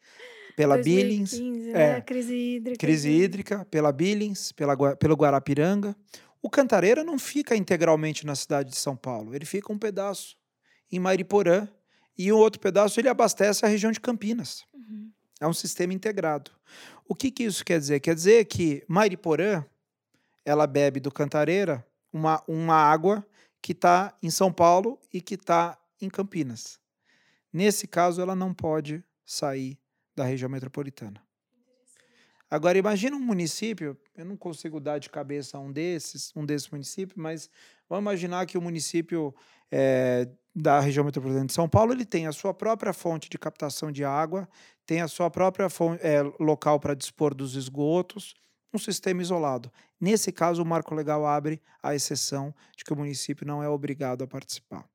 pela 0.56 0.76
2015, 0.76 1.36
Billings, 1.36 1.72
né? 1.72 1.98
é, 1.98 2.00
crise 2.00 2.34
hídrica. 2.34 2.78
Crise 2.78 3.10
hídrica, 3.10 3.64
pela 3.66 3.92
Billings, 3.92 4.52
pela, 4.52 4.96
pelo 4.96 5.14
Guarapiranga. 5.14 5.94
O 6.46 6.48
Cantareira 6.48 7.02
não 7.02 7.18
fica 7.18 7.56
integralmente 7.56 8.24
na 8.24 8.36
cidade 8.36 8.70
de 8.70 8.76
São 8.76 8.96
Paulo, 8.96 9.34
ele 9.34 9.44
fica 9.44 9.72
um 9.72 9.76
pedaço 9.76 10.36
em 10.92 11.00
Mariporã 11.00 11.66
e 12.16 12.30
o 12.30 12.38
outro 12.38 12.60
pedaço 12.60 13.00
ele 13.00 13.08
abastece 13.08 13.66
a 13.66 13.68
região 13.68 13.90
de 13.90 13.98
Campinas. 13.98 14.64
Uhum. 14.72 15.10
É 15.40 15.48
um 15.48 15.52
sistema 15.52 15.92
integrado. 15.92 16.52
O 17.08 17.16
que, 17.16 17.32
que 17.32 17.42
isso 17.42 17.64
quer 17.64 17.80
dizer? 17.80 17.98
Quer 17.98 18.14
dizer 18.14 18.44
que 18.44 18.84
Mariporã 18.86 19.64
ela 20.44 20.68
bebe 20.68 21.00
do 21.00 21.10
Cantareira 21.10 21.84
uma, 22.12 22.40
uma 22.46 22.76
água 22.76 23.26
que 23.60 23.72
está 23.72 24.16
em 24.22 24.30
São 24.30 24.52
Paulo 24.52 25.00
e 25.12 25.20
que 25.20 25.34
está 25.34 25.76
em 26.00 26.08
Campinas. 26.08 26.78
Nesse 27.52 27.88
caso, 27.88 28.22
ela 28.22 28.36
não 28.36 28.54
pode 28.54 29.02
sair 29.24 29.76
da 30.14 30.22
região 30.22 30.48
metropolitana. 30.48 31.25
Agora, 32.50 32.78
imagina 32.78 33.16
um 33.16 33.20
município, 33.20 33.96
eu 34.16 34.24
não 34.24 34.36
consigo 34.36 34.78
dar 34.78 34.98
de 34.98 35.10
cabeça 35.10 35.58
um 35.58 35.72
desses, 35.72 36.32
um 36.36 36.46
desses 36.46 36.68
municípios, 36.70 37.16
mas 37.20 37.50
vamos 37.88 38.02
imaginar 38.02 38.46
que 38.46 38.56
o 38.56 38.62
município 38.62 39.34
é, 39.70 40.28
da 40.54 40.78
região 40.78 41.04
metropolitana 41.04 41.46
de 41.46 41.52
São 41.52 41.68
Paulo 41.68 41.92
ele 41.92 42.04
tem 42.04 42.26
a 42.26 42.32
sua 42.32 42.54
própria 42.54 42.92
fonte 42.92 43.28
de 43.28 43.36
captação 43.36 43.90
de 43.90 44.04
água, 44.04 44.48
tem 44.86 45.00
a 45.00 45.08
sua 45.08 45.28
própria 45.28 45.68
fonte, 45.68 46.00
é, 46.06 46.22
local 46.38 46.78
para 46.78 46.94
dispor 46.94 47.34
dos 47.34 47.56
esgotos, 47.56 48.34
um 48.72 48.78
sistema 48.78 49.20
isolado. 49.20 49.72
Nesse 50.00 50.30
caso, 50.30 50.62
o 50.62 50.66
marco 50.66 50.94
legal 50.94 51.26
abre 51.26 51.60
a 51.82 51.94
exceção 51.94 52.54
de 52.76 52.84
que 52.84 52.92
o 52.92 52.96
município 52.96 53.46
não 53.46 53.62
é 53.62 53.68
obrigado 53.68 54.22
a 54.22 54.26
participar. 54.26 54.88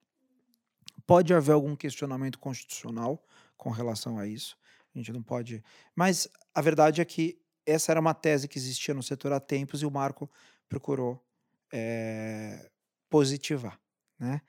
Pode 1.05 1.33
haver 1.33 1.53
algum 1.53 1.75
questionamento 1.75 2.39
constitucional 2.39 3.21
com 3.57 3.69
relação 3.69 4.17
a 4.17 4.25
isso. 4.25 4.57
A 4.93 4.97
gente 4.97 5.11
não 5.11 5.21
pode. 5.21 5.63
Mas 5.95 6.27
a 6.53 6.61
verdade 6.61 7.01
é 7.01 7.05
que 7.05 7.39
essa 7.65 7.91
era 7.91 7.99
uma 7.99 8.13
tese 8.13 8.47
que 8.47 8.57
existia 8.57 8.93
no 8.93 9.03
setor 9.03 9.31
há 9.33 9.39
tempos 9.39 9.81
e 9.81 9.85
o 9.85 9.91
Marco 9.91 10.29
procurou 10.67 11.23
é, 11.71 12.69
positivar. 13.09 13.79
Né? 14.19 14.41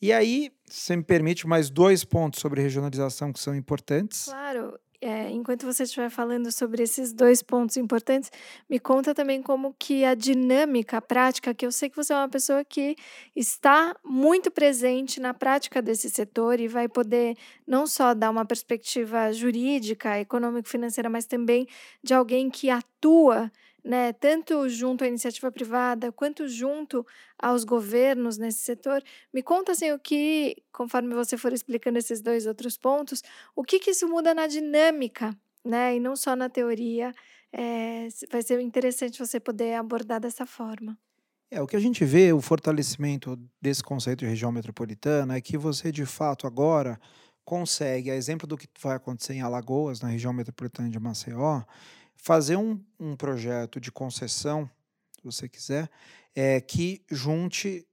E 0.00 0.12
aí, 0.12 0.52
se 0.66 0.96
me 0.96 1.02
permite, 1.02 1.46
mais 1.46 1.70
dois 1.70 2.04
pontos 2.04 2.40
sobre 2.40 2.62
regionalização 2.62 3.32
que 3.32 3.40
são 3.40 3.54
importantes. 3.54 4.24
Claro, 4.24 4.78
é, 5.00 5.30
enquanto 5.30 5.64
você 5.66 5.84
estiver 5.84 6.10
falando 6.10 6.50
sobre 6.52 6.82
esses 6.82 7.12
dois 7.12 7.42
pontos 7.42 7.76
importantes, 7.76 8.30
me 8.68 8.78
conta 8.78 9.14
também 9.14 9.42
como 9.42 9.74
que 9.78 10.04
a 10.04 10.14
dinâmica, 10.14 10.98
a 10.98 11.02
prática, 11.02 11.54
que 11.54 11.66
eu 11.66 11.72
sei 11.72 11.88
que 11.90 11.96
você 11.96 12.12
é 12.12 12.16
uma 12.16 12.28
pessoa 12.28 12.64
que 12.64 12.96
está 13.34 13.94
muito 14.04 14.50
presente 14.50 15.20
na 15.20 15.34
prática 15.34 15.82
desse 15.82 16.10
setor 16.10 16.60
e 16.60 16.68
vai 16.68 16.88
poder 16.88 17.36
não 17.66 17.86
só 17.86 18.14
dar 18.14 18.30
uma 18.30 18.44
perspectiva 18.44 19.32
jurídica, 19.32 20.18
econômico-financeira, 20.20 21.08
mas 21.10 21.26
também 21.26 21.66
de 22.02 22.14
alguém 22.14 22.50
que 22.50 22.70
atua 22.70 23.50
né, 23.86 24.12
tanto 24.12 24.68
junto 24.68 25.04
à 25.04 25.06
iniciativa 25.06 25.50
privada 25.52 26.10
quanto 26.10 26.48
junto 26.48 27.06
aos 27.38 27.62
governos 27.62 28.36
nesse 28.36 28.58
setor. 28.58 29.00
Me 29.32 29.44
conta 29.44 29.72
assim 29.72 29.92
o 29.92 29.98
que, 29.98 30.56
conforme 30.72 31.14
você 31.14 31.36
for 31.36 31.52
explicando 31.52 31.96
esses 31.96 32.20
dois 32.20 32.46
outros 32.46 32.76
pontos, 32.76 33.22
o 33.54 33.62
que, 33.62 33.78
que 33.78 33.92
isso 33.92 34.08
muda 34.08 34.34
na 34.34 34.48
dinâmica, 34.48 35.32
né, 35.64 35.96
e 35.96 36.00
não 36.00 36.16
só 36.16 36.34
na 36.34 36.48
teoria. 36.48 37.14
É, 37.52 38.08
vai 38.30 38.42
ser 38.42 38.60
interessante 38.60 39.20
você 39.20 39.38
poder 39.38 39.74
abordar 39.74 40.20
dessa 40.20 40.44
forma. 40.44 40.98
É, 41.48 41.62
o 41.62 41.66
que 41.66 41.76
a 41.76 41.80
gente 41.80 42.04
vê, 42.04 42.32
o 42.32 42.40
fortalecimento 42.40 43.38
desse 43.62 43.84
conceito 43.84 44.18
de 44.18 44.26
região 44.26 44.50
metropolitana, 44.50 45.36
é 45.36 45.40
que 45.40 45.56
você, 45.56 45.92
de 45.92 46.04
fato, 46.04 46.44
agora 46.44 46.98
consegue, 47.44 48.10
a 48.10 48.16
exemplo 48.16 48.48
do 48.48 48.58
que 48.58 48.66
vai 48.82 48.96
acontecer 48.96 49.34
em 49.34 49.42
Alagoas, 49.42 50.00
na 50.00 50.08
região 50.08 50.32
metropolitana 50.32 50.90
de 50.90 50.98
Maceió, 50.98 51.62
fazer 52.16 52.56
um, 52.56 52.82
um 52.98 53.16
projeto 53.16 53.80
de 53.80 53.92
concessão, 53.92 54.68
se 55.16 55.24
você 55.24 55.48
quiser, 55.48 55.90
é, 56.34 56.60
que 56.60 57.04
junte 57.10 57.86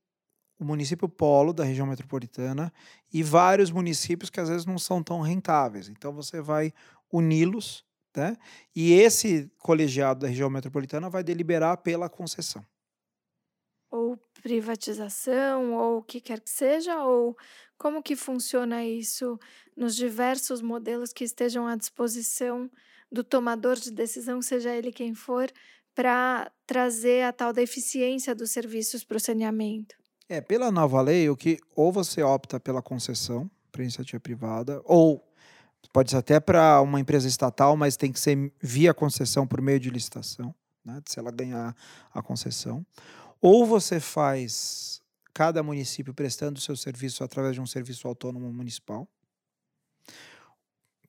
o 0.60 0.66
município 0.66 1.10
polo 1.10 1.54
da 1.54 1.64
região 1.64 1.86
metropolitana 1.86 2.74
e 3.12 3.22
vários 3.22 3.72
municípios 3.72 4.30
que 4.30 4.40
às 4.40 4.50
vezes 4.50 4.66
não 4.66 4.78
são 4.80 5.04
tão 5.04 5.22
rentáveis. 5.22 5.90
Então 5.90 6.14
você 6.14 6.42
vai 6.42 6.74
uni-los, 7.12 7.86
né? 8.16 8.38
E 8.76 8.94
esse 8.94 9.52
colegiado 9.60 10.22
da 10.22 10.28
região 10.28 10.50
metropolitana 10.50 11.10
vai 11.10 11.24
deliberar 11.24 11.78
pela 11.78 12.10
concessão. 12.10 12.66
Ou 13.92 14.18
privatização, 14.42 15.74
ou 15.74 16.00
o 16.00 16.04
que 16.04 16.20
quer 16.20 16.40
que 16.40 16.50
seja, 16.50 17.04
ou 17.06 17.38
como 17.78 18.02
que 18.02 18.16
funciona 18.16 18.84
isso 18.84 19.38
nos 19.78 19.96
diversos 19.96 20.62
modelos 20.62 21.14
que 21.14 21.24
estejam 21.24 21.68
à 21.68 21.76
disposição 21.76 22.72
do 23.14 23.24
tomador 23.24 23.76
de 23.76 23.92
decisão, 23.92 24.42
seja 24.42 24.76
ele 24.76 24.92
quem 24.92 25.14
for, 25.14 25.52
para 25.94 26.52
trazer 26.66 27.24
a 27.24 27.32
tal 27.32 27.54
da 27.54 27.62
eficiência 27.62 28.34
dos 28.34 28.50
serviços 28.50 29.04
para 29.04 29.18
o 29.18 29.20
saneamento. 29.20 29.96
É, 30.28 30.42
pela 30.42 30.72
nova 30.72 31.00
lei, 31.00 31.30
o 31.30 31.38
que 31.38 31.60
ou 31.76 31.92
você 31.92 32.24
opta 32.24 32.60
pela 32.60 32.82
concessão 32.82 33.50
para 33.72 33.84
iniciativa 33.84 34.20
privada, 34.20 34.82
ou 34.84 35.24
pode 35.92 36.10
ser 36.10 36.18
até 36.18 36.40
para 36.40 36.82
uma 36.82 37.00
empresa 37.00 37.28
estatal, 37.28 37.78
mas 37.78 37.96
tem 37.96 38.12
que 38.12 38.20
ser 38.20 38.52
via 38.60 38.94
concessão 38.94 39.46
por 39.46 39.62
meio 39.62 39.80
de 39.80 39.92
licitação, 39.92 40.54
né, 40.84 41.00
se 41.06 41.20
ela 41.20 41.32
ganhar 41.32 41.76
a 42.12 42.22
concessão. 42.22 42.84
Ou 43.40 43.66
você 43.66 44.00
faz 44.00 45.02
cada 45.34 45.62
município 45.62 46.14
prestando 46.14 46.58
o 46.58 46.62
seu 46.62 46.76
serviço 46.76 47.24
através 47.24 47.54
de 47.54 47.62
um 47.62 47.68
serviço 47.68 48.08
autônomo 48.08 48.52
municipal. 48.52 49.08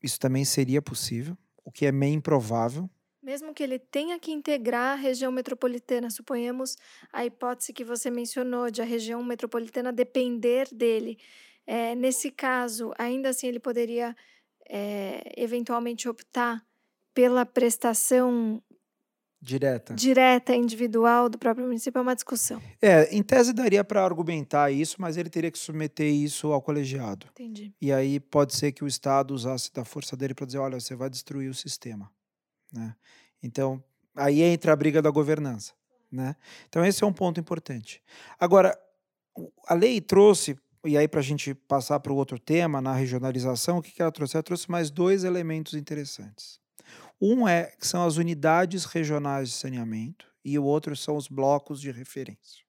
Isso 0.02 0.18
também 0.18 0.44
seria 0.44 0.82
possível 0.82 1.36
o 1.64 1.72
que 1.72 1.86
é 1.86 1.92
meio 1.92 2.14
improvável. 2.14 2.88
Mesmo 3.22 3.54
que 3.54 3.62
ele 3.62 3.78
tenha 3.78 4.18
que 4.18 4.30
integrar 4.30 4.92
a 4.92 5.00
região 5.00 5.32
metropolitana, 5.32 6.10
suponhamos 6.10 6.76
a 7.10 7.24
hipótese 7.24 7.72
que 7.72 7.82
você 7.82 8.10
mencionou 8.10 8.70
de 8.70 8.82
a 8.82 8.84
região 8.84 9.22
metropolitana 9.24 9.90
depender 9.90 10.68
dele. 10.70 11.18
É, 11.66 11.94
nesse 11.94 12.30
caso, 12.30 12.92
ainda 12.98 13.30
assim, 13.30 13.46
ele 13.46 13.58
poderia 13.58 14.14
é, 14.68 15.32
eventualmente 15.38 16.06
optar 16.06 16.62
pela 17.14 17.46
prestação 17.46 18.62
direta. 19.44 19.94
direta, 19.94 20.56
individual 20.56 21.28
do 21.28 21.38
próprio 21.38 21.66
município 21.66 21.98
é 21.98 22.02
uma 22.02 22.14
discussão. 22.14 22.60
É, 22.80 23.14
em 23.14 23.22
tese 23.22 23.52
daria 23.52 23.84
para 23.84 24.02
argumentar 24.02 24.70
isso, 24.70 24.96
mas 24.98 25.18
ele 25.18 25.28
teria 25.28 25.50
que 25.50 25.58
submeter 25.58 26.10
isso 26.10 26.50
ao 26.50 26.62
colegiado. 26.62 27.26
Entendi. 27.32 27.72
E 27.80 27.92
aí 27.92 28.18
pode 28.18 28.54
ser 28.54 28.72
que 28.72 28.82
o 28.82 28.86
Estado 28.86 29.34
usasse 29.34 29.72
da 29.72 29.84
força 29.84 30.16
dele 30.16 30.34
para 30.34 30.46
dizer, 30.46 30.58
olha, 30.58 30.80
você 30.80 30.96
vai 30.96 31.10
destruir 31.10 31.50
o 31.50 31.54
sistema, 31.54 32.10
né? 32.72 32.96
Então, 33.42 33.82
aí 34.16 34.40
entra 34.40 34.72
a 34.72 34.76
briga 34.76 35.02
da 35.02 35.10
governança, 35.10 35.74
né? 36.10 36.34
Então 36.68 36.84
esse 36.84 37.04
é 37.04 37.06
um 37.06 37.12
ponto 37.12 37.38
importante. 37.38 38.02
Agora, 38.40 38.76
a 39.66 39.74
lei 39.74 40.00
trouxe 40.00 40.56
e 40.86 40.98
aí, 40.98 41.08
para 41.08 41.20
a 41.20 41.22
gente 41.22 41.54
passar 41.54 41.98
para 41.98 42.12
o 42.12 42.16
outro 42.16 42.38
tema, 42.38 42.78
na 42.78 42.92
regionalização, 42.92 43.78
o 43.78 43.82
que, 43.82 43.90
que 43.90 44.02
ela 44.02 44.12
trouxe? 44.12 44.36
Ela 44.36 44.42
trouxe 44.42 44.70
mais 44.70 44.90
dois 44.90 45.24
elementos 45.24 45.72
interessantes. 45.72 46.60
Um 47.20 47.48
é 47.48 47.72
que 47.78 47.86
são 47.86 48.04
as 48.04 48.16
unidades 48.16 48.84
regionais 48.84 49.48
de 49.48 49.54
saneamento 49.54 50.26
e 50.44 50.58
o 50.58 50.64
outro 50.64 50.96
são 50.96 51.16
os 51.16 51.28
blocos 51.28 51.80
de 51.80 51.90
referência. 51.90 52.64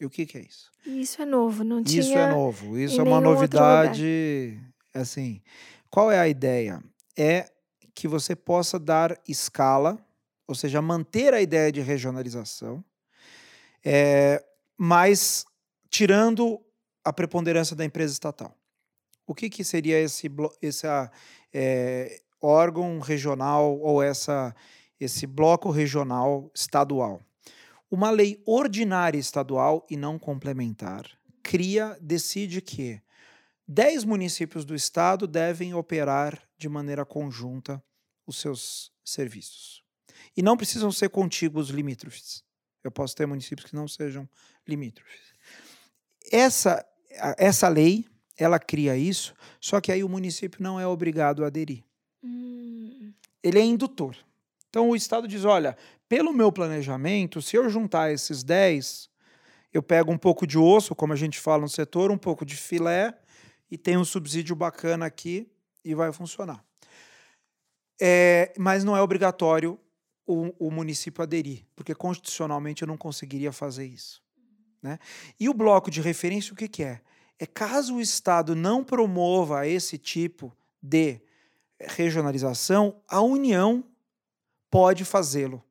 E 0.00 0.04
o 0.04 0.10
que, 0.10 0.26
que 0.26 0.38
é 0.38 0.40
isso? 0.40 0.70
Isso 0.84 1.22
é 1.22 1.24
novo, 1.24 1.62
não 1.62 1.82
tinha. 1.82 2.00
Isso 2.00 2.12
é 2.12 2.30
novo. 2.30 2.76
Isso 2.76 3.00
é 3.00 3.04
uma 3.04 3.20
novidade. 3.20 4.60
Assim, 4.92 5.40
qual 5.88 6.10
é 6.10 6.18
a 6.18 6.26
ideia? 6.26 6.82
É 7.16 7.48
que 7.94 8.08
você 8.08 8.34
possa 8.34 8.78
dar 8.78 9.16
escala, 9.28 9.96
ou 10.46 10.54
seja, 10.54 10.82
manter 10.82 11.32
a 11.32 11.40
ideia 11.40 11.70
de 11.70 11.80
regionalização, 11.80 12.84
é, 13.84 14.44
mas 14.76 15.44
tirando 15.88 16.60
a 17.04 17.12
preponderância 17.12 17.76
da 17.76 17.84
empresa 17.84 18.12
estatal. 18.12 18.56
O 19.26 19.34
que, 19.34 19.48
que 19.48 19.62
seria 19.62 20.00
esse, 20.00 20.30
essa, 20.60 21.10
é, 21.52 22.20
órgão 22.42 22.98
regional 22.98 23.78
ou 23.78 24.02
essa, 24.02 24.54
esse 25.00 25.26
bloco 25.26 25.70
regional 25.70 26.50
estadual. 26.54 27.20
Uma 27.90 28.10
lei 28.10 28.42
ordinária 28.44 29.18
estadual 29.18 29.86
e 29.88 29.96
não 29.96 30.18
complementar 30.18 31.06
cria, 31.42 31.98
decide 32.00 32.60
que 32.60 33.00
10 33.66 34.04
municípios 34.04 34.64
do 34.64 34.74
estado 34.74 35.26
devem 35.26 35.74
operar 35.74 36.42
de 36.56 36.68
maneira 36.68 37.04
conjunta 37.04 37.82
os 38.26 38.40
seus 38.40 38.92
serviços. 39.04 39.82
E 40.36 40.42
não 40.42 40.56
precisam 40.56 40.92
ser 40.92 41.10
contíguos 41.10 41.68
limítrofes. 41.68 42.44
Eu 42.82 42.90
posso 42.90 43.14
ter 43.14 43.26
municípios 43.26 43.68
que 43.68 43.76
não 43.76 43.86
sejam 43.86 44.28
limítrofes. 44.66 45.32
Essa, 46.30 46.84
essa 47.36 47.68
lei, 47.68 48.06
ela 48.36 48.58
cria 48.58 48.96
isso, 48.96 49.34
só 49.60 49.80
que 49.80 49.92
aí 49.92 50.02
o 50.02 50.08
município 50.08 50.62
não 50.62 50.80
é 50.80 50.86
obrigado 50.86 51.44
a 51.44 51.48
aderir. 51.48 51.84
Ele 53.42 53.58
é 53.58 53.62
indutor. 53.62 54.16
Então 54.68 54.90
o 54.90 54.96
Estado 54.96 55.26
diz: 55.26 55.44
olha, 55.44 55.76
pelo 56.08 56.32
meu 56.32 56.52
planejamento, 56.52 57.40
se 57.42 57.56
eu 57.56 57.68
juntar 57.68 58.12
esses 58.12 58.42
10, 58.42 59.10
eu 59.72 59.82
pego 59.82 60.12
um 60.12 60.18
pouco 60.18 60.46
de 60.46 60.58
osso, 60.58 60.94
como 60.94 61.12
a 61.12 61.16
gente 61.16 61.38
fala 61.38 61.62
no 61.62 61.68
setor, 61.68 62.10
um 62.10 62.18
pouco 62.18 62.44
de 62.44 62.56
filé, 62.56 63.14
e 63.70 63.78
tem 63.78 63.96
um 63.96 64.04
subsídio 64.04 64.54
bacana 64.54 65.06
aqui 65.06 65.50
e 65.84 65.94
vai 65.94 66.12
funcionar. 66.12 66.62
É, 68.00 68.52
mas 68.58 68.84
não 68.84 68.96
é 68.96 69.00
obrigatório 69.00 69.78
o, 70.26 70.66
o 70.66 70.70
município 70.70 71.22
aderir, 71.22 71.64
porque 71.74 71.94
constitucionalmente 71.94 72.82
eu 72.82 72.88
não 72.88 72.96
conseguiria 72.96 73.52
fazer 73.52 73.86
isso. 73.86 74.22
Né? 74.82 74.98
E 75.38 75.48
o 75.48 75.54
bloco 75.54 75.90
de 75.90 76.00
referência, 76.00 76.52
o 76.52 76.56
que, 76.56 76.68
que 76.68 76.82
é? 76.82 77.00
É 77.38 77.46
caso 77.46 77.96
o 77.96 78.00
Estado 78.00 78.54
não 78.54 78.84
promova 78.84 79.66
esse 79.66 79.96
tipo 79.96 80.54
de 80.82 81.20
regionalização, 81.88 83.00
a 83.08 83.20
União 83.20 83.84
pode 84.70 85.04
fazê-lo. 85.04 85.62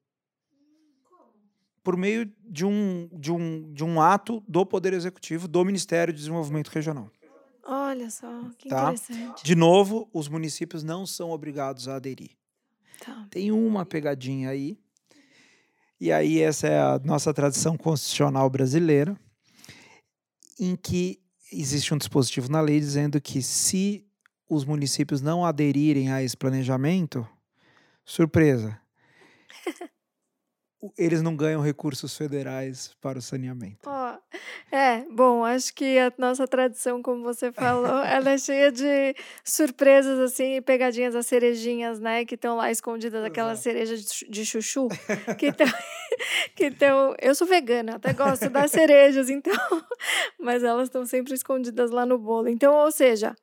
Por 1.83 1.97
meio 1.97 2.31
de 2.43 2.63
um, 2.63 3.09
de, 3.11 3.31
um, 3.31 3.73
de 3.73 3.83
um 3.83 3.99
ato 3.99 4.43
do 4.47 4.65
Poder 4.65 4.93
Executivo 4.93 5.47
do 5.47 5.65
Ministério 5.65 6.13
de 6.13 6.19
Desenvolvimento 6.19 6.69
Regional. 6.69 7.09
Olha 7.63 8.09
só, 8.09 8.27
que 8.57 8.69
tá? 8.69 8.93
interessante. 8.93 9.43
De 9.43 9.55
novo, 9.55 10.09
os 10.13 10.27
municípios 10.27 10.83
não 10.83 11.05
são 11.05 11.31
obrigados 11.31 11.87
a 11.87 11.95
aderir. 11.95 12.31
Tá. 13.03 13.27
Tem 13.31 13.51
uma 13.51 13.85
pegadinha 13.85 14.49
aí. 14.49 14.77
E 15.99 16.11
aí, 16.11 16.39
essa 16.39 16.67
é 16.67 16.79
a 16.79 16.99
nossa 17.03 17.33
tradição 17.33 17.77
constitucional 17.77 18.49
brasileira, 18.49 19.19
em 20.59 20.75
que 20.75 21.19
existe 21.51 21.93
um 21.93 21.97
dispositivo 21.97 22.49
na 22.49 22.61
lei 22.61 22.79
dizendo 22.79 23.19
que 23.21 23.41
se 23.41 24.07
os 24.53 24.65
municípios 24.65 25.21
não 25.21 25.45
aderirem 25.45 26.11
a 26.11 26.21
esse 26.21 26.35
planejamento, 26.35 27.25
surpresa, 28.03 28.77
eles 30.97 31.21
não 31.21 31.35
ganham 31.35 31.61
recursos 31.61 32.17
federais 32.17 32.95
para 33.01 33.19
o 33.19 33.21
saneamento. 33.21 33.87
Oh, 33.87 34.75
é, 34.75 35.05
bom, 35.11 35.45
acho 35.45 35.73
que 35.73 35.99
a 35.99 36.11
nossa 36.17 36.47
tradição, 36.47 37.01
como 37.01 37.23
você 37.23 37.51
falou, 37.51 37.99
ela 38.03 38.31
é 38.31 38.37
cheia 38.37 38.71
de 38.71 39.15
surpresas 39.43 40.19
assim 40.19 40.55
e 40.55 40.61
pegadinhas 40.61 41.15
as 41.15 41.25
cerejinhas, 41.27 41.99
né, 41.99 42.25
que 42.25 42.35
estão 42.35 42.55
lá 42.55 42.71
escondidas, 42.71 43.23
aquela 43.23 43.55
cereja 43.55 43.95
de 44.29 44.45
chuchu, 44.45 44.87
que 45.37 45.47
estão 45.47 45.67
que 46.55 46.65
então, 46.65 47.15
eu 47.21 47.33
sou 47.33 47.47
vegana, 47.47 47.95
até 47.95 48.13
gosto 48.13 48.49
das 48.49 48.71
cerejas, 48.71 49.29
então, 49.29 49.53
mas 50.39 50.63
elas 50.63 50.87
estão 50.87 51.05
sempre 51.05 51.33
escondidas 51.33 51.91
lá 51.91 52.05
no 52.05 52.17
bolo. 52.17 52.49
Então, 52.49 52.73
ou 52.73 52.91
seja, 52.91 53.35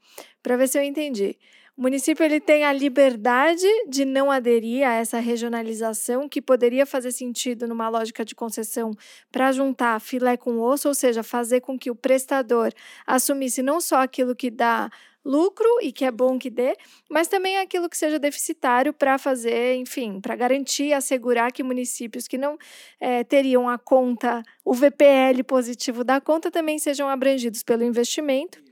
para 0.42 0.56
ver 0.56 0.68
se 0.68 0.78
eu 0.78 0.82
entendi, 0.82 1.36
o 1.78 1.82
município 1.82 2.24
ele 2.24 2.40
tem 2.40 2.64
a 2.64 2.72
liberdade 2.72 3.64
de 3.88 4.04
não 4.04 4.32
aderir 4.32 4.84
a 4.84 4.94
essa 4.94 5.20
regionalização 5.20 6.28
que 6.28 6.42
poderia 6.42 6.84
fazer 6.84 7.12
sentido 7.12 7.68
numa 7.68 7.88
lógica 7.88 8.24
de 8.24 8.34
concessão 8.34 8.90
para 9.30 9.52
juntar 9.52 10.00
filé 10.00 10.36
com 10.36 10.58
osso, 10.58 10.88
ou 10.88 10.94
seja, 10.94 11.22
fazer 11.22 11.60
com 11.60 11.78
que 11.78 11.88
o 11.88 11.94
prestador 11.94 12.72
assumisse 13.06 13.62
não 13.62 13.80
só 13.80 14.02
aquilo 14.02 14.34
que 14.34 14.50
dá 14.50 14.90
lucro 15.24 15.68
e 15.80 15.92
que 15.92 16.04
é 16.04 16.10
bom 16.10 16.36
que 16.36 16.50
dê, 16.50 16.74
mas 17.08 17.28
também 17.28 17.58
aquilo 17.58 17.88
que 17.88 17.96
seja 17.96 18.18
deficitário 18.18 18.92
para 18.92 19.16
fazer, 19.16 19.76
enfim, 19.76 20.20
para 20.20 20.34
garantir, 20.34 20.92
assegurar 20.92 21.52
que 21.52 21.62
municípios 21.62 22.26
que 22.26 22.36
não 22.36 22.58
é, 22.98 23.22
teriam 23.22 23.68
a 23.68 23.78
conta, 23.78 24.42
o 24.64 24.74
VPL 24.74 25.44
positivo 25.46 26.02
da 26.02 26.20
conta, 26.20 26.50
também 26.50 26.76
sejam 26.80 27.08
abrangidos 27.08 27.62
pelo 27.62 27.84
investimento 27.84 28.66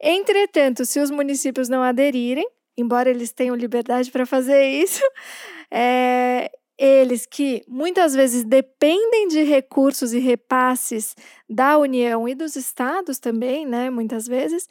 Entretanto, 0.00 0.84
se 0.84 1.00
os 1.00 1.10
municípios 1.10 1.68
não 1.68 1.82
aderirem, 1.82 2.46
embora 2.76 3.10
eles 3.10 3.32
tenham 3.32 3.54
liberdade 3.54 4.10
para 4.10 4.26
fazer 4.26 4.64
isso, 4.64 5.02
é, 5.70 6.50
eles 6.76 7.24
que 7.26 7.62
muitas 7.68 8.14
vezes 8.14 8.44
dependem 8.44 9.28
de 9.28 9.42
recursos 9.42 10.12
e 10.12 10.18
repasses 10.18 11.14
da 11.48 11.78
União 11.78 12.28
e 12.28 12.34
dos 12.34 12.56
estados 12.56 13.18
também, 13.18 13.64
né? 13.64 13.90
Muitas 13.90 14.26
vezes, 14.26 14.68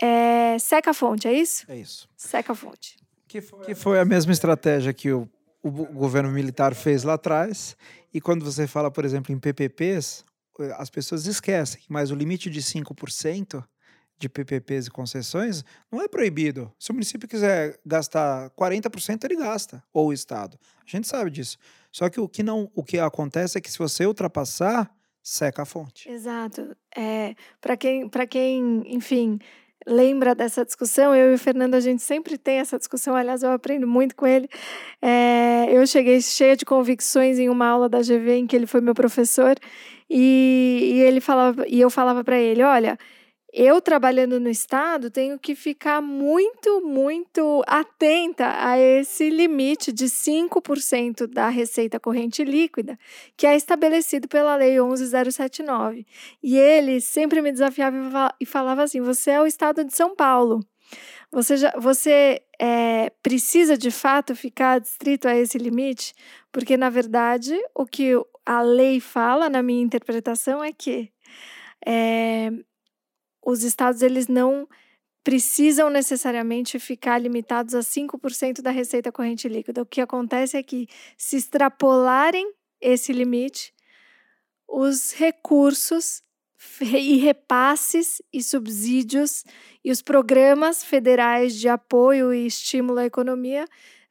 é, 0.00 0.56
seca 0.58 0.90
a 0.90 0.94
fonte, 0.94 1.26
é 1.26 1.32
isso? 1.32 1.64
É 1.68 1.76
isso. 1.76 2.08
Seca 2.16 2.52
a 2.52 2.56
fonte. 2.56 2.96
Que 3.26 3.40
foi, 3.40 3.64
que 3.64 3.74
foi 3.74 3.98
a 3.98 4.04
mesma 4.04 4.32
estratégia 4.32 4.94
que 4.94 5.12
o, 5.12 5.28
o 5.62 5.70
governo 5.70 6.30
militar 6.30 6.74
fez 6.74 7.02
lá 7.02 7.14
atrás. 7.14 7.76
E 8.14 8.20
quando 8.20 8.44
você 8.44 8.66
fala, 8.66 8.90
por 8.90 9.04
exemplo, 9.04 9.34
em 9.34 9.38
PPPs, 9.38 10.24
as 10.76 10.88
pessoas 10.88 11.26
esquecem, 11.26 11.82
mas 11.88 12.10
o 12.10 12.14
limite 12.14 12.48
de 12.48 12.60
5% 12.60 13.62
de 14.18 14.28
PPPs 14.28 14.86
e 14.86 14.90
concessões 14.90 15.64
não 15.90 16.02
é 16.02 16.08
proibido. 16.08 16.72
Se 16.78 16.90
o 16.90 16.94
município 16.94 17.28
quiser 17.28 17.78
gastar 17.86 18.50
40%, 18.50 19.24
ele 19.24 19.36
gasta, 19.36 19.82
ou 19.92 20.08
o 20.08 20.12
Estado. 20.12 20.58
A 20.86 20.90
gente 20.90 21.06
sabe 21.06 21.30
disso. 21.30 21.56
Só 21.92 22.08
que 22.08 22.20
o 22.20 22.28
que, 22.28 22.42
não, 22.42 22.70
o 22.74 22.82
que 22.82 22.98
acontece 22.98 23.56
é 23.56 23.60
que 23.60 23.70
se 23.70 23.78
você 23.78 24.06
ultrapassar, 24.06 24.90
seca 25.22 25.62
a 25.62 25.64
fonte. 25.64 26.10
Exato. 26.10 26.76
É, 26.96 27.34
Para 27.60 27.76
quem, 27.76 28.08
quem, 28.28 28.82
enfim, 28.86 29.38
lembra 29.86 30.34
dessa 30.34 30.64
discussão, 30.64 31.14
eu 31.14 31.32
e 31.32 31.34
o 31.34 31.38
Fernando, 31.38 31.74
a 31.74 31.80
gente 31.80 32.02
sempre 32.02 32.36
tem 32.36 32.58
essa 32.58 32.78
discussão, 32.78 33.14
aliás, 33.14 33.42
eu 33.42 33.52
aprendo 33.52 33.86
muito 33.86 34.16
com 34.16 34.26
ele. 34.26 34.48
É, 35.00 35.66
eu 35.70 35.86
cheguei 35.86 36.20
cheia 36.20 36.56
de 36.56 36.64
convicções 36.64 37.38
em 37.38 37.48
uma 37.48 37.66
aula 37.66 37.88
da 37.88 38.00
GV 38.00 38.36
em 38.36 38.46
que 38.46 38.56
ele 38.56 38.66
foi 38.66 38.80
meu 38.80 38.94
professor, 38.94 39.56
e, 40.10 40.94
e 40.94 41.00
ele 41.00 41.20
falava, 41.20 41.66
e 41.68 41.80
eu 41.80 41.90
falava 41.90 42.24
para 42.24 42.38
ele: 42.38 42.62
olha 42.62 42.98
eu 43.52 43.80
trabalhando 43.80 44.38
no 44.38 44.48
Estado 44.48 45.10
tenho 45.10 45.38
que 45.38 45.54
ficar 45.54 46.02
muito, 46.02 46.82
muito 46.82 47.62
atenta 47.66 48.54
a 48.58 48.78
esse 48.78 49.30
limite 49.30 49.90
de 49.90 50.04
5% 50.04 51.26
da 51.26 51.48
receita 51.48 51.98
corrente 51.98 52.44
líquida, 52.44 52.98
que 53.36 53.46
é 53.46 53.56
estabelecido 53.56 54.28
pela 54.28 54.54
Lei 54.56 54.78
11079. 54.78 56.06
E 56.42 56.58
ele 56.58 57.00
sempre 57.00 57.40
me 57.40 57.50
desafiava 57.50 58.34
e 58.38 58.44
falava 58.44 58.82
assim: 58.82 59.00
você 59.00 59.30
é 59.30 59.40
o 59.40 59.46
Estado 59.46 59.82
de 59.84 59.94
São 59.94 60.14
Paulo. 60.14 60.60
Você, 61.30 61.58
já, 61.58 61.72
você 61.78 62.40
é, 62.58 63.10
precisa 63.22 63.76
de 63.76 63.90
fato 63.90 64.34
ficar 64.34 64.72
adstrito 64.72 65.28
a 65.28 65.36
esse 65.36 65.58
limite? 65.58 66.14
Porque, 66.50 66.76
na 66.76 66.88
verdade, 66.88 67.54
o 67.74 67.84
que 67.84 68.12
a 68.46 68.62
lei 68.62 68.98
fala, 68.98 69.50
na 69.50 69.62
minha 69.62 69.82
interpretação, 69.82 70.64
é 70.64 70.72
que 70.72 71.12
é, 71.86 72.50
os 73.50 73.62
estados 73.62 74.02
eles 74.02 74.28
não 74.28 74.68
precisam 75.24 75.88
necessariamente 75.88 76.78
ficar 76.78 77.18
limitados 77.18 77.74
a 77.74 77.80
5% 77.80 78.60
da 78.60 78.70
receita 78.70 79.10
corrente 79.10 79.48
líquida. 79.48 79.80
O 79.80 79.86
que 79.86 80.02
acontece 80.02 80.56
é 80.58 80.62
que, 80.62 80.86
se 81.16 81.36
extrapolarem 81.36 82.52
esse 82.78 83.10
limite, 83.10 83.72
os 84.68 85.12
recursos 85.14 86.22
e 86.82 87.16
repasses 87.16 88.20
e 88.30 88.42
subsídios 88.42 89.44
e 89.82 89.90
os 89.90 90.02
programas 90.02 90.84
federais 90.84 91.54
de 91.54 91.70
apoio 91.70 92.34
e 92.34 92.46
estímulo 92.46 92.98
à 92.98 93.06
economia 93.06 93.64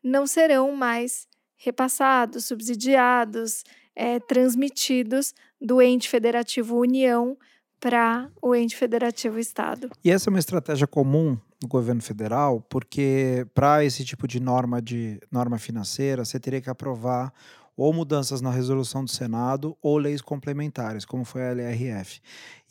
não 0.04 0.26
serão 0.26 0.76
mais 0.76 1.28
repassados, 1.58 2.45
subsidiados, 2.45 3.63
é, 3.95 4.19
transmitidos 4.19 5.34
do 5.62 5.80
ente 5.80 6.10
federativo 6.10 6.78
União 6.78 7.38
para 7.79 8.29
o 8.41 8.55
ente 8.55 8.75
federativo 8.75 9.39
Estado. 9.39 9.89
E 10.03 10.11
essa 10.11 10.29
é 10.29 10.31
uma 10.31 10.39
estratégia 10.39 10.87
comum 10.87 11.37
no 11.61 11.67
governo 11.67 12.01
federal, 12.01 12.61
porque 12.69 13.45
para 13.53 13.83
esse 13.83 14.03
tipo 14.05 14.27
de 14.27 14.39
norma 14.39 14.81
de 14.81 15.19
norma 15.31 15.57
financeira, 15.57 16.23
você 16.23 16.39
teria 16.39 16.61
que 16.61 16.69
aprovar 16.69 17.33
ou 17.75 17.93
mudanças 17.93 18.41
na 18.41 18.49
resolução 18.49 19.03
do 19.03 19.11
Senado 19.11 19.77
ou 19.81 19.99
leis 19.99 20.19
complementares, 20.19 21.05
como 21.05 21.23
foi 21.23 21.43
a 21.43 21.51
LRF. 21.51 22.19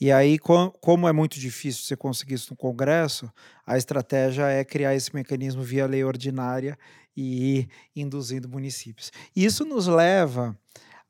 E 0.01 0.11
aí, 0.11 0.37
como 0.39 1.09
é 1.09 1.13
muito 1.13 1.39
difícil 1.39 1.85
você 1.85 1.97
conseguir 1.97 2.35
isso 2.35 2.49
no 2.51 2.57
Congresso, 2.57 3.31
a 3.65 3.79
estratégia 3.79 4.49
é 4.49 4.65
criar 4.65 4.97
esse 4.97 5.15
mecanismo 5.15 5.63
via 5.63 5.87
lei 5.87 6.03
ordinária 6.03 6.77
e 7.17 7.61
ir 7.61 7.69
induzindo 7.95 8.49
municípios. 8.49 9.13
Isso 9.35 9.65
nos 9.65 9.87
leva 9.87 10.59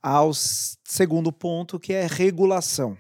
ao 0.03 0.31
segundo 0.35 1.33
ponto, 1.33 1.81
que 1.81 1.95
é 1.95 2.07
regulação. 2.07 2.99